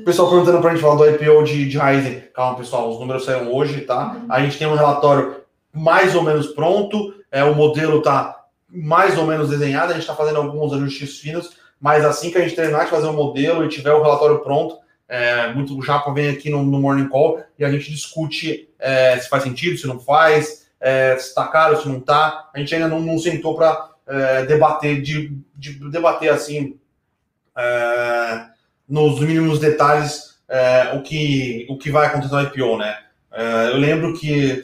[0.04, 2.24] Pessoal perguntando para a gente falar do IPO de, de Ryzen.
[2.34, 4.14] Calma, pessoal, os números saíram hoje, tá?
[4.14, 4.26] Uhum.
[4.32, 5.42] A gente tem um relatório
[5.74, 10.16] mais ou menos pronto, é, o modelo está mais ou menos desenhado, a gente está
[10.16, 13.70] fazendo alguns ajustes finos, mas assim que a gente terminar de fazer o modelo e
[13.70, 17.66] tiver o relatório pronto, é, muito o Japa vem aqui no, no, Morning Call e
[17.66, 21.88] a gente discute é, se faz sentido, se não faz, é, se está caro, se
[21.88, 22.50] não está.
[22.54, 26.78] A gente ainda não, não sentou para é, debater, de, de, debater assim,
[27.58, 28.46] é,
[28.90, 32.98] nos mínimos detalhes, é, o, que, o que vai acontecer no IPO, né?
[33.72, 34.64] eu lembro que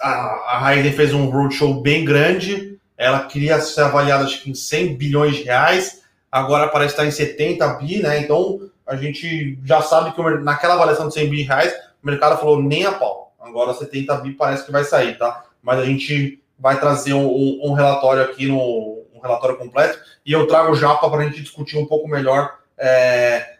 [0.00, 4.54] a, a Raiden fez um roadshow bem grande, ela queria ser avaliada acho que em
[4.54, 8.18] 100 bilhões de reais, agora parece estar em 70 bi, né?
[8.18, 11.72] Então a gente já sabe que naquela avaliação de 100 bi reais,
[12.02, 13.34] o mercado falou nem a pau.
[13.40, 15.44] Agora 70 bi parece que vai sair, tá?
[15.62, 20.32] Mas a gente vai trazer um, um, um relatório aqui no um relatório completo e
[20.32, 23.58] eu trago o Japa para a gente discutir um pouco melhor é,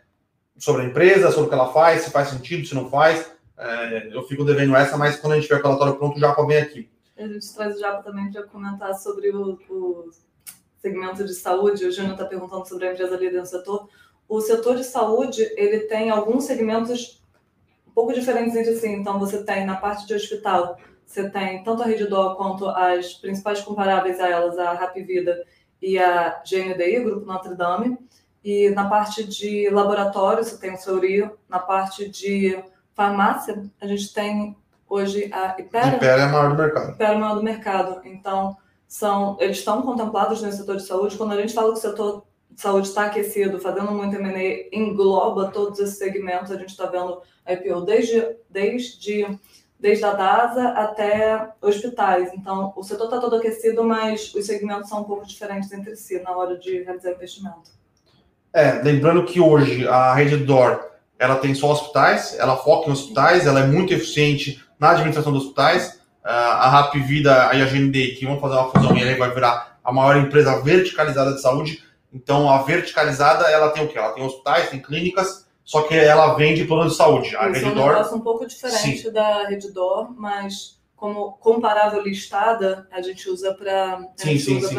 [0.58, 3.30] sobre a empresa, sobre o que ela faz, se faz sentido, se não faz.
[3.58, 6.46] É, eu fico devendo essa, mas quando a gente tiver o relatório pronto, o Japa
[6.46, 6.90] vem aqui.
[7.16, 10.10] A gente traz o Japa também para comentar sobre o, o
[10.78, 13.88] segmento de saúde, o Júnior está perguntando sobre a empresa líder no setor.
[14.28, 17.22] O setor de saúde, ele tem alguns segmentos
[17.86, 18.88] um pouco diferentes entre si.
[18.88, 23.60] Então, você tem na parte de hospital, você tem tanto a Redditor quanto as principais
[23.60, 25.44] comparáveis a elas, a Rap Vida
[25.80, 27.96] e a GNDI, Grupo Notre Dame.
[28.46, 31.28] E na parte de laboratório, você tem o Fleury.
[31.48, 32.56] Na parte de
[32.94, 34.56] farmácia, a gente tem
[34.88, 35.96] hoje a Ipera.
[35.96, 36.92] Ipera é a maior do mercado.
[36.92, 38.00] Ipera é a maior do mercado.
[38.04, 41.16] Então, são, eles estão contemplados no setor de saúde.
[41.16, 45.50] Quando a gente fala que o setor de saúde está aquecido, fazendo muito M&A, engloba
[45.50, 46.52] todos esses segmentos.
[46.52, 49.40] A gente está vendo a IPO desde, desde,
[49.76, 52.32] desde a DASA até hospitais.
[52.32, 56.20] Então, o setor está todo aquecido, mas os segmentos são um pouco diferentes entre si
[56.20, 57.75] na hora de realizar investimento.
[58.56, 60.80] É, lembrando que hoje a rede DOR
[61.18, 65.44] ela tem só hospitais, ela foca em hospitais, ela é muito eficiente na administração dos
[65.44, 66.00] hospitais.
[66.24, 69.78] a Rap Vida e a GND que vão fazer uma fusão e aí vai virar
[69.84, 71.84] a maior empresa verticalizada de saúde.
[72.10, 73.98] Então, a verticalizada, ela tem o quê?
[73.98, 77.36] Ela tem hospitais, tem clínicas, só que ela vende plano de saúde.
[77.36, 79.12] A Isso Redditor, é um negócio um pouco diferente sim.
[79.12, 84.00] da Redditor, mas como comparável listada, a gente usa para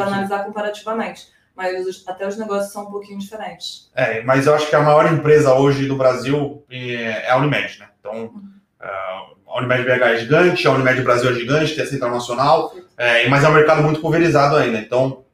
[0.02, 1.37] analisar comparativamente.
[1.58, 3.90] Mas até os negócios são um pouquinho diferentes.
[3.96, 7.88] É, mas eu acho que a maior empresa hoje do Brasil é a Unimed, né?
[8.00, 8.44] Então, uhum.
[8.80, 13.28] a Unimed BH é gigante, a Unimed Brasil é gigante, tem a Central Nacional, é,
[13.28, 14.78] mas é um mercado muito pulverizado ainda.
[14.78, 15.26] Então,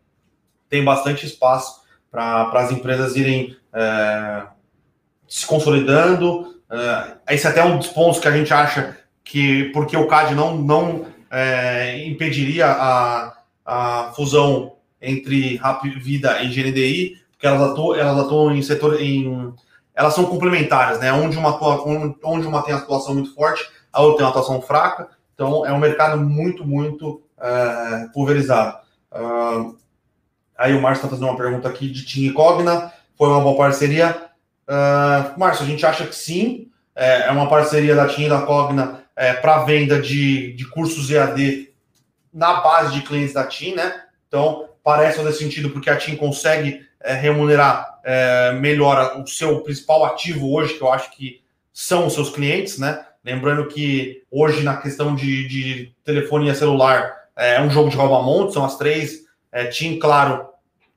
[0.70, 4.44] tem bastante espaço para as empresas irem é,
[5.28, 6.62] se consolidando.
[6.72, 10.36] É, esse é até um dos pontos que a gente acha que, porque o CAD
[10.36, 14.73] não, não é, impediria a, a fusão
[15.04, 19.54] entre Rap Vida e GNDI, porque elas atuam, elas atuam em setor em
[19.96, 21.14] elas são complementares, né?
[21.14, 21.56] Onde uma
[22.24, 25.10] onde uma tem atuação muito forte, a outra tem uma atuação fraca.
[25.36, 28.78] Então é um mercado muito muito é, pulverizado.
[29.12, 29.78] Uh,
[30.58, 32.92] aí o Márcio está fazendo uma pergunta aqui de Tim Cogna.
[33.16, 34.30] Foi uma boa parceria?
[34.68, 36.70] Uh, Márcio, a gente acha que sim.
[36.96, 41.10] É, é uma parceria da TIM e da Cogna é, para venda de, de cursos
[41.10, 41.74] EAD
[42.32, 44.04] na base de clientes da TIM, né?
[44.28, 50.06] Então, parece fazer sentido porque a TIM consegue é, remunerar é, melhor o seu principal
[50.06, 53.06] ativo hoje, que eu acho que são os seus clientes, né?
[53.24, 58.54] Lembrando que hoje, na questão de, de telefonia celular, é, é um jogo de rouba-monte,
[58.54, 59.24] são as três.
[59.52, 60.48] É, TIM, claro,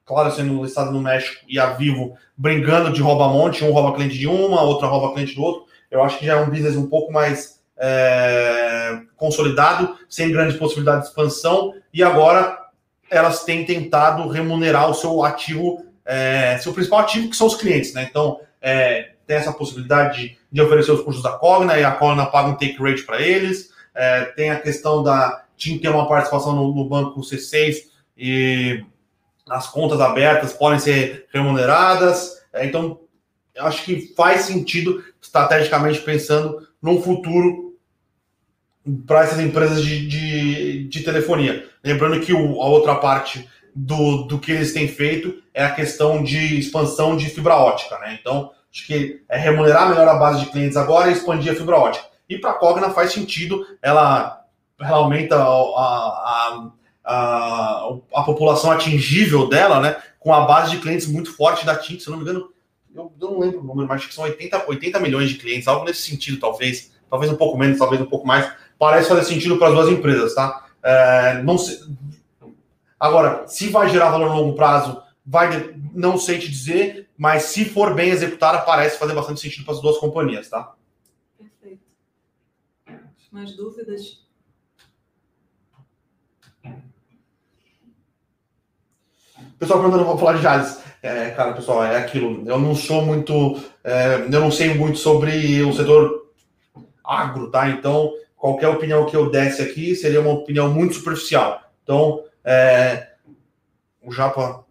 [0.04, 4.26] claro, sendo listado no México, e a Vivo brigando de rouba-monte, um rouba cliente de
[4.26, 5.66] uma, outra rouba cliente do outro.
[5.90, 11.04] Eu acho que já é um business um pouco mais é, consolidado, sem grandes possibilidades
[11.04, 12.65] de expansão, e agora
[13.10, 17.92] elas têm tentado remunerar o seu ativo, é, seu principal ativo, que são os clientes,
[17.92, 18.06] né?
[18.08, 22.48] Então, é, tem essa possibilidade de, oferecer os cursos da Cogna, e a Cogna paga
[22.48, 26.74] um take rate para eles, é, tem a questão da TIM ter uma participação no,
[26.74, 27.76] no banco C6
[28.16, 28.84] e
[29.48, 33.00] as contas abertas podem ser remuneradas, é, então
[33.58, 37.65] acho que faz sentido estrategicamente pensando num futuro
[39.06, 41.68] para essas empresas de, de, de, telefonia.
[41.82, 46.22] Lembrando que o, a outra parte do, do que eles têm feito é a questão
[46.22, 47.98] de expansão de fibra ótica.
[47.98, 48.16] Né?
[48.20, 51.76] Então, acho que é remunerar melhor a base de clientes agora e expandir a fibra
[51.76, 52.06] ótica.
[52.28, 54.44] E para a Cogna faz sentido, ela,
[54.80, 56.70] ela aumenta a, a,
[57.04, 59.96] a, a, população atingível dela, né?
[60.18, 62.50] com a base de clientes muito forte da TIM, se eu não me engano,
[62.94, 65.68] eu, eu não lembro o número, mas acho que são 80, 80 milhões de clientes,
[65.68, 69.58] algo nesse sentido, talvez, talvez um pouco menos, talvez um pouco mais parece fazer sentido
[69.58, 70.66] para as duas empresas, tá?
[70.82, 71.78] É, não sei...
[72.98, 77.64] Agora, se vai gerar valor no longo prazo, vai, não sei te dizer, mas se
[77.64, 80.74] for bem executada, parece fazer bastante sentido para as duas companhias, tá?
[81.38, 81.82] Perfeito.
[83.30, 84.24] Mais dúvidas?
[89.58, 90.80] Pessoal perguntando, vou falar de Jales.
[91.02, 92.46] É, cara, pessoal, é aquilo.
[92.46, 93.62] Eu não sou muito.
[93.82, 96.30] É, eu não sei muito sobre o setor
[97.04, 97.68] agro, tá?
[97.70, 101.62] Então, qualquer opinião que eu desse aqui seria uma opinião muito superficial.
[101.82, 103.08] Então, é,
[104.02, 104.64] o Japa,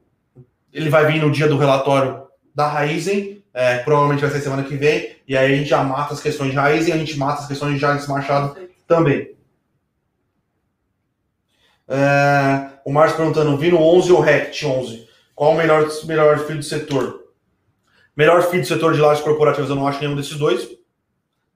[0.71, 4.75] ele vai vir no dia do relatório da Raizen, é, provavelmente vai ser semana que
[4.75, 7.47] vem, e aí a gente já mata as questões de Raizen, a gente mata as
[7.47, 8.55] questões de Jales Machado
[8.87, 9.35] também.
[11.87, 15.07] É, o Márcio perguntando, Vino 11 ou Rect 11?
[15.33, 17.25] Qual o melhor, melhor filho do setor?
[18.15, 20.69] Melhor filho do setor de lajes corporativas eu não acho nenhum desses dois.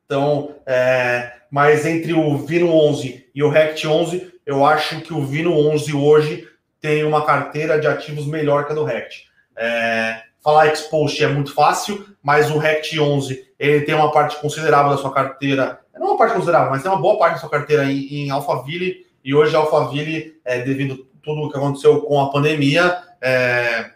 [0.05, 5.25] Então, é, mas entre o Vino 11 e o Rect 11, eu acho que o
[5.25, 6.47] Vino 11 hoje
[6.81, 9.27] tem uma carteira de ativos melhor que a do Rect.
[9.57, 14.91] É, falar Expost é muito fácil, mas o Rect 11 ele tem uma parte considerável
[14.91, 17.83] da sua carteira, não uma parte considerável, mas tem uma boa parte da sua carteira
[17.85, 22.31] em, em Alphaville, e hoje Alphaville, é, devido a tudo o que aconteceu com a
[22.31, 23.91] pandemia, é,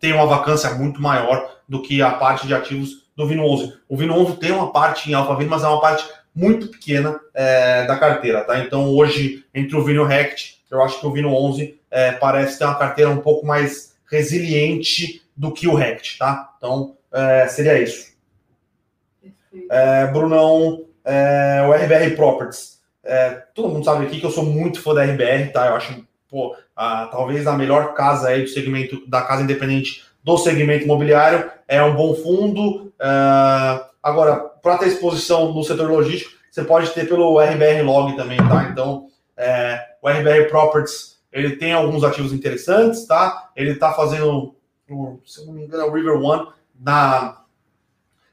[0.00, 3.74] tem uma vacância muito maior do que a parte de ativos do Vino 11.
[3.88, 7.84] O Vino 11 tem uma parte em Alphaville, mas é uma parte muito pequena é,
[7.86, 8.58] da carteira, tá?
[8.58, 12.64] Então hoje, entre o Vino Rect, eu acho que o Vino 11 é, parece ter
[12.64, 16.52] uma carteira um pouco mais resiliente do que o Rect, tá?
[16.58, 18.12] Então é, seria isso.
[19.70, 22.80] É, Brunão, é, o RBR Properties.
[23.04, 25.66] É, todo mundo sabe aqui que eu sou muito fã da RBR, tá?
[25.66, 30.38] Eu acho, pô, a, talvez a melhor casa aí do segmento da casa independente do
[30.38, 31.50] segmento imobiliário.
[31.68, 32.92] É um bom fundo.
[32.98, 38.36] Uh, agora, para ter exposição no setor logístico, você pode ter pelo RBR Log também,
[38.36, 38.68] tá?
[38.70, 43.50] Então, é, o RBR Properties, ele tem alguns ativos interessantes, tá?
[43.56, 44.54] Ele está fazendo,
[45.24, 46.48] se não me engano, é o River One
[46.78, 47.42] na,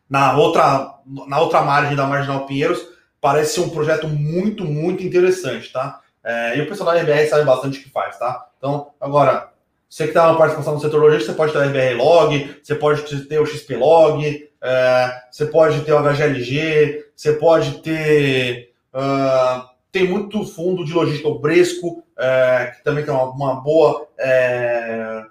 [0.08, 2.86] na, outra, na outra margem da Marginal Pinheiros.
[3.20, 6.02] parece ser um projeto muito, muito interessante, tá?
[6.24, 8.46] É, e o pessoal da RBR sabe bastante o que faz, tá?
[8.58, 9.52] Então, agora,
[9.90, 12.76] você que está uma participação no setor logístico, você pode ter o RBR Log, você
[12.76, 18.74] pode ter o XP Log, é, você pode ter o HGLG, você pode ter.
[18.94, 24.08] Uh, tem muito fundo de logística, o Bresco, é, que também tem uma, uma boa,
[24.18, 25.24] é,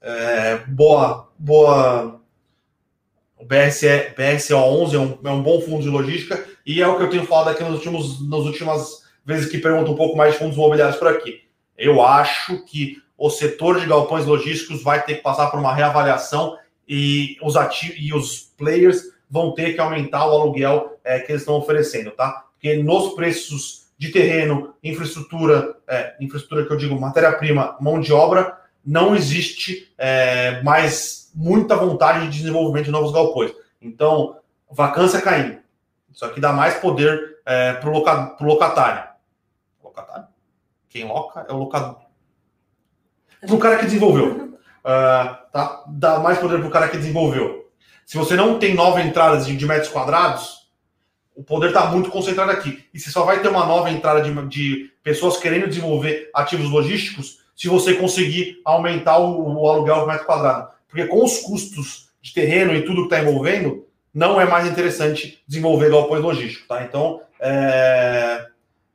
[0.00, 2.20] é, boa, boa.
[3.36, 7.04] O BRCE, BRCO11 é um, é um bom fundo de logística e é o que
[7.04, 10.38] eu tenho falado aqui nos últimos, nas últimas vezes que pergunto um pouco mais de
[10.38, 11.42] fundos imobiliários por aqui.
[11.76, 16.56] Eu acho que o setor de galpões logísticos vai ter que passar por uma reavaliação
[16.88, 21.42] e os ativos e os players vão ter que aumentar o aluguel é, que eles
[21.42, 22.46] estão oferecendo, tá?
[22.52, 28.58] Porque nos preços de terreno, infraestrutura, é, infraestrutura que eu digo, matéria-prima, mão de obra,
[28.84, 33.52] não existe é, mais muita vontade de desenvolvimento de novos galpões.
[33.82, 34.38] Então,
[34.70, 35.58] vacância caindo.
[36.10, 39.08] Isso aqui dá mais poder é, para o loca, locatário.
[39.82, 40.26] Locatário?
[40.88, 42.08] Quem loca é o locador
[43.46, 44.58] para o cara que desenvolveu.
[44.84, 45.84] Uh, tá?
[45.88, 47.68] Dá mais poder para o cara que desenvolveu.
[48.06, 50.68] Se você não tem nova entrada de, de metros quadrados,
[51.34, 52.84] o poder está muito concentrado aqui.
[52.94, 57.38] E você só vai ter uma nova entrada de, de, pessoas querendo desenvolver ativos logísticos
[57.56, 60.68] se você conseguir aumentar o, o aluguel por metro quadrado.
[60.88, 63.84] Porque com os custos de terreno e tudo que está envolvendo,
[64.14, 66.68] não é mais interessante desenvolver galpões logísticos.
[66.68, 66.84] Tá?
[66.84, 68.46] Então, é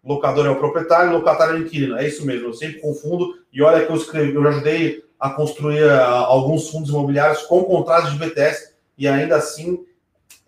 [0.03, 1.97] locador é o proprietário, locatário é o inquilino.
[1.97, 3.36] É isso mesmo, eu sempre confundo.
[3.51, 8.11] E olha que eu escrevi, eu ajudei a construir uh, alguns fundos imobiliários com contratos
[8.11, 9.86] de BTS e ainda assim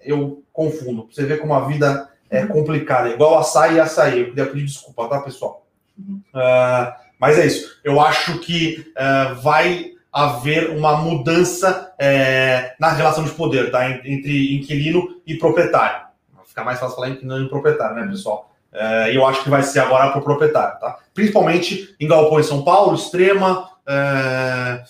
[0.03, 1.07] eu confundo.
[1.09, 2.49] Você vê como a vida é uhum.
[2.49, 4.19] complicada, igual açaí e açaí.
[4.19, 5.65] Eu queria pedir desculpa, tá, pessoal?
[5.97, 6.21] Uhum.
[6.33, 7.79] Uh, mas é isso.
[7.85, 13.89] Eu acho que uh, vai haver uma mudança é, na relação de poder, tá?
[13.89, 16.05] Entre inquilino e proprietário.
[16.45, 18.53] Fica mais fácil falar inquilino e proprietário, né, pessoal?
[18.73, 20.97] É, e eu acho que vai ser agora para o proprietário, tá?
[21.13, 23.74] Principalmente em galpões São Paulo, Extrema.
[23.87, 24.83] É...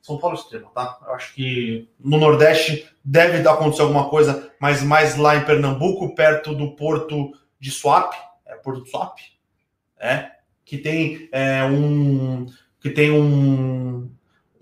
[0.00, 0.98] São Paulo Extrema, tá?
[1.04, 6.54] Eu acho que no Nordeste deve acontecer alguma coisa, mas mais lá em Pernambuco, perto
[6.54, 8.12] do porto de Swap,
[8.46, 9.18] é Porto de Swap,
[9.98, 10.30] é,
[10.64, 12.46] que tem é, um
[12.80, 14.08] que tem um,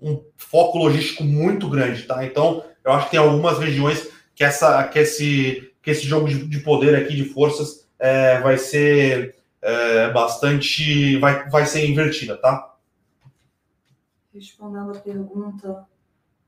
[0.01, 2.25] um foco logístico muito grande, tá?
[2.25, 6.47] Então, eu acho que tem algumas regiões que essa que esse que esse jogo de,
[6.47, 11.17] de poder aqui de forças é, vai ser é, bastante.
[11.17, 12.74] Vai, vai ser invertida, tá?
[14.35, 15.87] Respondendo a pergunta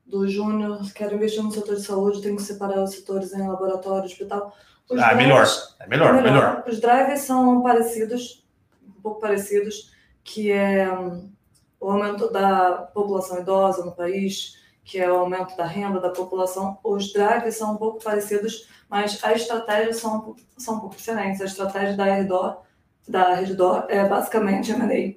[0.05, 4.03] do Júnior, quero investir no setor de saúde, tenho que separar os setores em laboratório,
[4.03, 4.53] hospital.
[4.89, 5.47] Os ah, é melhor.
[5.79, 6.63] É melhor, é melhor.
[6.67, 8.45] Os drivers são parecidos,
[8.85, 11.31] um pouco parecidos, que é um,
[11.79, 16.77] o aumento da população idosa no país, que é o aumento da renda da população.
[16.83, 21.39] Os drivers são um pouco parecidos, mas as estratégias são, são um pouco diferentes.
[21.39, 22.63] A estratégia da Redor,
[23.07, 25.15] da Redor é basicamente M&A.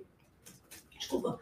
[0.96, 1.40] Desculpa.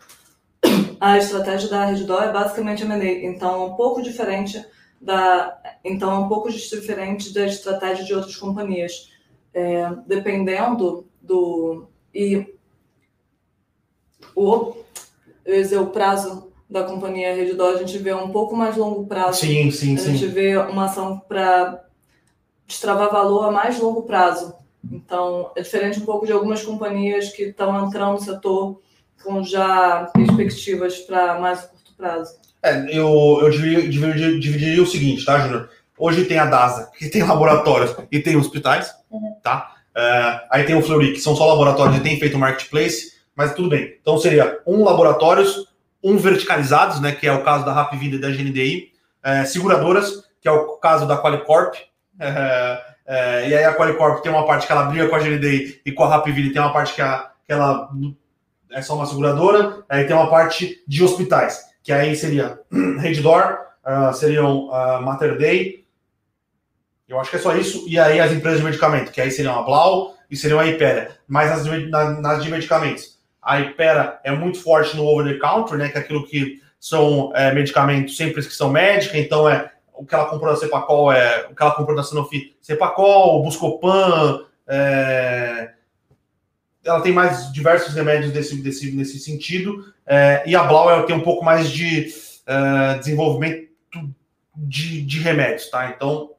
[1.00, 4.64] A estratégia da Redor é basicamente M&A, então é um pouco diferente
[5.00, 9.12] da, então é um pouco diferente da estratégia de outras companhias.
[9.54, 12.54] É, dependendo do e
[14.34, 14.74] o,
[15.44, 19.40] dizer, o prazo da companhia Redor, a gente vê um pouco mais longo prazo.
[19.40, 20.10] Sim, sim, a sim.
[20.10, 21.84] A gente vê uma ação para
[22.66, 24.54] destravar valor a mais longo prazo.
[24.92, 28.80] Então, é diferente um pouco de algumas companhias que estão entrando no setor
[29.22, 32.36] com já perspectivas para mais curto prazo.
[32.62, 35.68] É, eu, eu dividiria, dividiria o seguinte, tá, Júnior?
[35.96, 39.34] Hoje tem a DASA, que tem laboratórios e tem hospitais, uhum.
[39.42, 39.74] tá?
[39.96, 43.68] É, aí tem o Fleury, que são só laboratórios e tem feito marketplace, mas tudo
[43.68, 43.96] bem.
[44.00, 45.66] Então seria um laboratórios,
[46.02, 48.92] um verticalizados, né, que é o caso da Rap Vida e da GNDI,
[49.24, 51.74] é, seguradoras, que é o caso da Qualicorp,
[53.08, 55.92] é, e aí a Qualicorp tem uma parte que ela briga com a GNDI e
[55.92, 57.88] com a Rapville tem uma parte que, a, que ela
[58.70, 62.60] é só uma seguradora, aí tem uma parte de hospitais, que aí seria
[63.00, 65.84] Reddor, uh, seriam uh, Mater Day,
[67.08, 69.58] eu acho que é só isso, e aí as empresas de medicamento, que aí seriam
[69.58, 73.18] a Blau e seriam a Ipera, mas nas, nas, nas de medicamentos.
[73.40, 78.16] A Ipera é muito forte no over-the-counter, né, que é aquilo que são é, medicamentos
[78.16, 81.74] sem prescrição médica, então é o que ela comprou da Cepacol é o que ela
[81.74, 85.70] comprou da Sanofi, Cepacol, Buscopan, é,
[86.88, 91.20] ela tem mais diversos remédios desse, desse, nesse sentido, é, e a Blau tem um
[91.20, 92.08] pouco mais de
[92.46, 93.68] é, desenvolvimento
[94.56, 95.92] de, de, remédios, tá?
[95.94, 96.30] Então,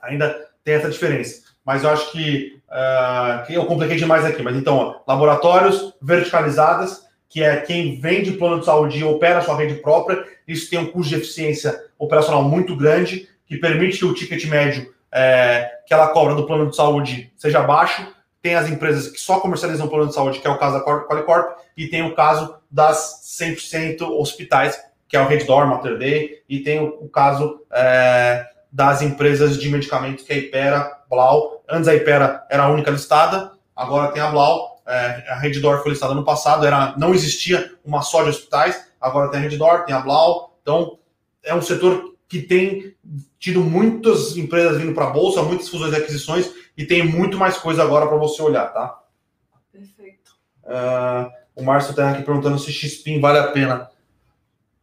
[0.00, 0.34] ainda
[0.64, 1.42] tem essa diferença.
[1.64, 4.42] Mas eu acho que, uh, que eu compliquei demais aqui.
[4.42, 9.56] Mas então, ó, laboratórios verticalizadas, que é quem vende plano de saúde e opera sua
[9.56, 14.14] rede própria, isso tem um custo de eficiência operacional muito grande, que permite que o
[14.14, 18.11] ticket médio é, que ela cobra do plano de saúde seja baixo,
[18.42, 21.56] tem as empresas que só comercializam plano de saúde, que é o caso da Qualicorp,
[21.76, 24.78] e tem o caso das 100% hospitais,
[25.08, 29.68] que é o Reddor, Mater Day, e tem o, o caso é, das empresas de
[29.70, 31.62] medicamentos, que é a Ipera, Blau.
[31.68, 34.82] Antes a Ipera era a única listada, agora tem a Blau.
[34.86, 39.30] É, a Reddor foi listada no passado, era, não existia uma só de hospitais, agora
[39.30, 40.58] tem a Reddor, tem a Blau.
[40.62, 40.98] Então,
[41.44, 42.96] é um setor que tem
[43.38, 47.56] tido muitas empresas vindo para a bolsa, muitas fusões e aquisições, e tem muito mais
[47.56, 49.00] coisa agora para você olhar, tá?
[49.70, 50.32] Perfeito.
[50.64, 53.90] Uh, o Márcio está aqui perguntando se XPIN vale a pena.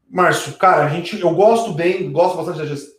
[0.10, 2.96] Márcio, cara, a gente, eu gosto bem, gosto bastante da gestão,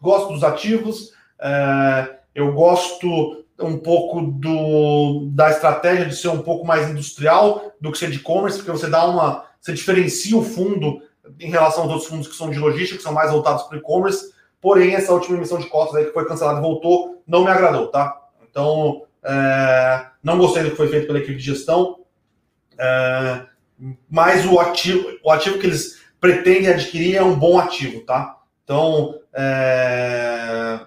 [0.00, 1.08] gosto dos ativos,
[1.40, 7.92] uh, eu gosto um pouco do, da estratégia de ser um pouco mais industrial do
[7.92, 9.46] que ser de e-commerce, porque você dá uma.
[9.60, 11.00] Você diferencia o fundo
[11.38, 14.32] em relação aos outros fundos que são de logística, que são mais voltados para e-commerce.
[14.60, 17.88] Porém, essa última emissão de cotas aí que foi cancelada e voltou, não me agradou,
[17.88, 18.21] tá?
[18.52, 22.00] Então, é, não gostei do que foi feito pela equipe de gestão.
[22.78, 23.46] É,
[24.08, 28.38] mas o ativo, o ativo que eles pretendem adquirir é um bom ativo, tá?
[28.62, 30.80] Então, é,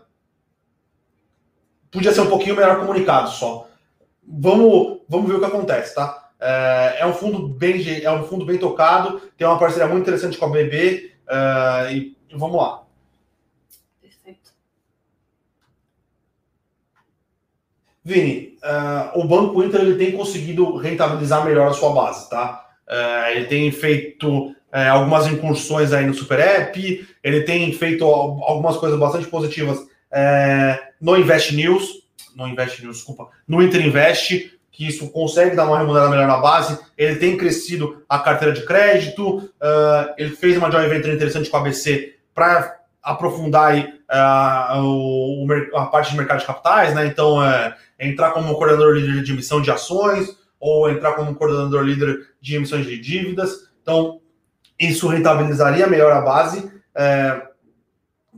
[1.91, 3.67] podia ser um pouquinho melhor comunicado só.
[4.25, 6.29] Vamos, vamos ver o que acontece, tá?
[6.39, 10.37] É, é um fundo bem, é um fundo bem tocado, tem uma parceria muito interessante
[10.37, 12.84] com a BB é, e vamos lá.
[18.05, 22.63] Vini, uh, o Banco Inter ele tem conseguido rentabilizar melhor a sua base, tá?
[22.87, 24.55] Uh, ele tem feito uh,
[24.91, 29.79] algumas incursões aí no Super App, ele tem feito algumas coisas bastante positivas
[31.01, 35.77] no Invest News, no Invest News, desculpa, no Inter Invest, que isso consegue dar uma
[35.77, 36.77] remunerada melhor na base.
[36.97, 41.57] Ele tem crescido a carteira de crédito, uh, ele fez uma joint venture interessante com
[41.57, 47.05] a ABC para aprofundar aí, uh, o, a parte de mercado de capitais, né?
[47.05, 52.29] Então, uh, entrar como coordenador líder de emissão de ações ou entrar como coordenador líder
[52.41, 53.69] de emissões de dívidas.
[53.81, 54.19] Então,
[54.79, 56.71] isso rentabilizaria melhor a base.
[56.95, 57.41] É,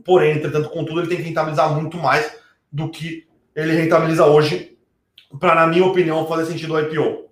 [0.04, 2.30] porém, entretanto, contudo, ele tem que rentabilizar muito mais
[2.70, 4.76] do que ele rentabiliza hoje
[5.40, 7.28] para, na minha opinião, fazer sentido o IPO.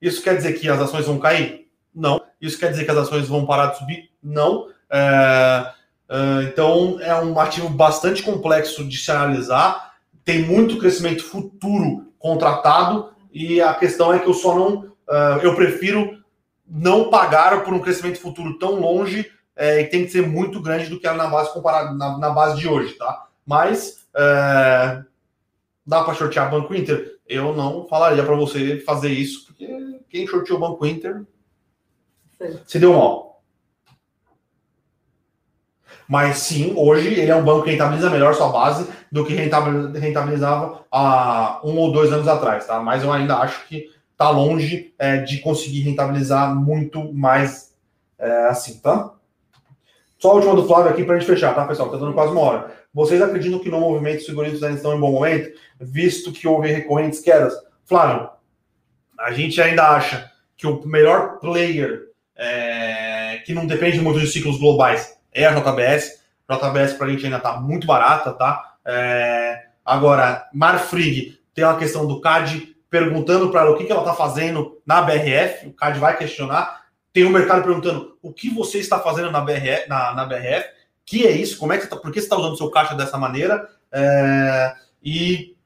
[0.00, 1.68] Isso quer dizer que as ações vão cair?
[1.94, 2.20] Não.
[2.40, 4.10] Isso quer dizer que as ações vão parar de subir?
[4.22, 4.68] Não.
[4.90, 5.72] É,
[6.08, 9.94] é, então, é um ativo bastante complexo de se analisar,
[10.24, 14.92] tem muito crescimento futuro contratado, e a questão é que eu só não.
[15.08, 16.22] É, eu prefiro
[16.66, 20.88] não pagar por um crescimento futuro tão longe é, e tem que ser muito grande
[20.88, 23.26] do que era na base comparado na, na base de hoje, tá?
[23.44, 25.02] Mas é,
[25.86, 27.18] dá para shortear Banco Inter?
[27.26, 31.22] Eu não falaria para você fazer isso, porque quem shorteou o Banco Inter
[32.38, 32.58] sim.
[32.66, 33.33] se deu mal.
[36.14, 40.84] Mas sim, hoje ele é um banco que rentabiliza melhor sua base do que rentabilizava
[40.88, 42.78] há um ou dois anos atrás, tá?
[42.78, 47.74] Mas eu ainda acho que está longe é, de conseguir rentabilizar muito mais
[48.16, 49.10] é, assim, tá?
[50.16, 51.90] Só a última do Flávio aqui para a gente fechar, tá, pessoal?
[51.90, 52.70] Tá dando quase uma hora.
[52.94, 55.50] Vocês acreditam que no movimento os figurinos ainda estão em bom momento,
[55.80, 57.54] visto que houve recorrentes quedas?
[57.84, 58.28] Flávio,
[59.18, 62.02] a gente ainda acha que o melhor player
[62.36, 66.22] é, que não depende muito de ciclos globais é a JBS.
[66.48, 68.76] JBS para a gente ainda está muito barata, tá?
[68.84, 74.02] É, agora, Marfrig tem uma questão do CAD perguntando para ela o que, que ela
[74.02, 75.66] está fazendo na BRF.
[75.66, 76.84] O CAD vai questionar.
[77.12, 79.88] Tem o um mercado perguntando o que você está fazendo na BRF.
[79.88, 80.74] Na, na BRF
[81.06, 83.18] que é isso, como é que tá, por que você está usando seu caixa dessa
[83.18, 83.68] maneira?
[83.92, 85.56] É, e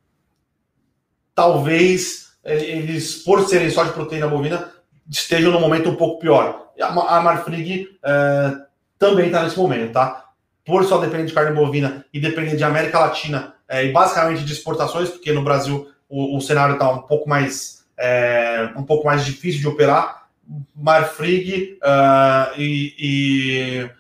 [1.35, 4.73] talvez eles, por serem só de proteína bovina,
[5.09, 6.71] estejam no momento um pouco pior.
[6.81, 8.57] A Marfrig é,
[8.99, 10.25] também está nesse momento, tá?
[10.65, 14.53] Por só depender de carne bovina e depender de América Latina é, e basicamente de
[14.53, 19.25] exportações, porque no Brasil o, o cenário está um pouco mais é, um pouco mais
[19.25, 20.29] difícil de operar.
[20.75, 23.91] Marfrig uh, e, e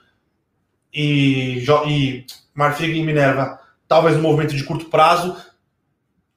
[0.92, 5.36] e, e Marfrig e Minerva, talvez no movimento de curto prazo,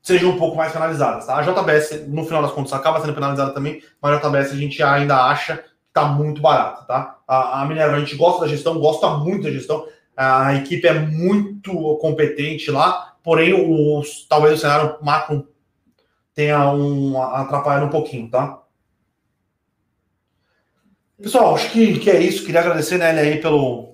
[0.02, 1.26] sejam um pouco mais penalizadas.
[1.26, 1.38] Tá?
[1.38, 4.84] A JBS, no final das contas, acaba sendo penalizada também, mas a JBS a gente
[4.84, 6.84] ainda acha está muito barata.
[6.86, 7.20] Tá?
[7.28, 9.86] A, a Minerva, a gente gosta da gestão, gosta muito da gestão,
[10.16, 15.48] a equipe é muito competente lá, porém, o, talvez o cenário macro
[16.34, 18.62] tenha um, atrapalhado um pouquinho, tá?
[21.22, 22.46] Pessoal, acho que, que é isso.
[22.46, 23.94] Queria agradecer, né, aí pelo,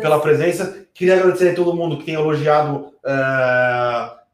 [0.00, 0.86] pela presença.
[0.94, 3.10] Queria agradecer a todo mundo que tem elogiado é,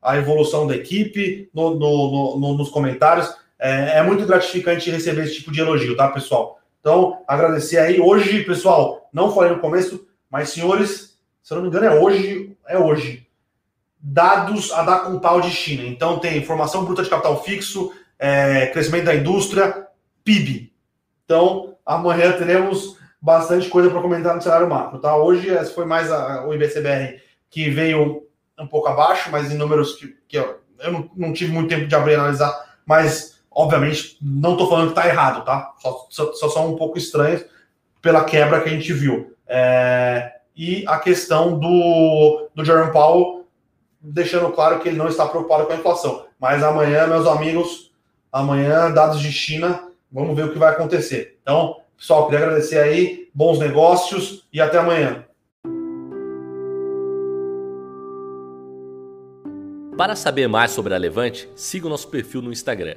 [0.03, 3.35] a evolução da equipe no, no, no, nos comentários.
[3.59, 6.59] É, é, muito gratificante receber esse tipo de elogio, tá, pessoal?
[6.85, 7.99] Então, agradecer aí.
[7.99, 12.55] Hoje, pessoal, não falei no começo, mas senhores, se eu não me engano, é hoje,
[12.69, 13.27] é hoje.
[13.99, 15.83] dados a dar com pau de China.
[15.85, 19.87] Então tem formação bruta de capital fixo, é, crescimento da indústria,
[20.23, 20.75] PIB.
[21.25, 24.99] Então amanhã teremos bastante coisa para comentar no cenário macro.
[24.99, 25.17] Tá?
[25.17, 27.19] Hoje esse foi mais a, o IBCBR
[27.49, 28.27] que veio
[28.59, 31.87] um pouco abaixo, mas em números que, que eu, eu não, não, tive muito tempo
[31.87, 32.55] de abrir e analisar,
[32.85, 35.73] mas obviamente não estou falando que está errado, tá?
[35.79, 37.45] Só, só, só, são um pouco estranhos
[38.03, 39.35] pela quebra que a gente viu.
[39.47, 43.45] É, e a questão do, do Jerome Powell
[44.01, 46.27] deixando claro que ele não está preocupado com a inflação.
[46.39, 47.91] Mas amanhã, meus amigos,
[48.31, 51.39] amanhã, dados de China, vamos ver o que vai acontecer.
[51.41, 55.25] Então, pessoal, queria agradecer aí, bons negócios e até amanhã.
[59.97, 62.97] Para saber mais sobre a Levante, siga o nosso perfil no Instagram,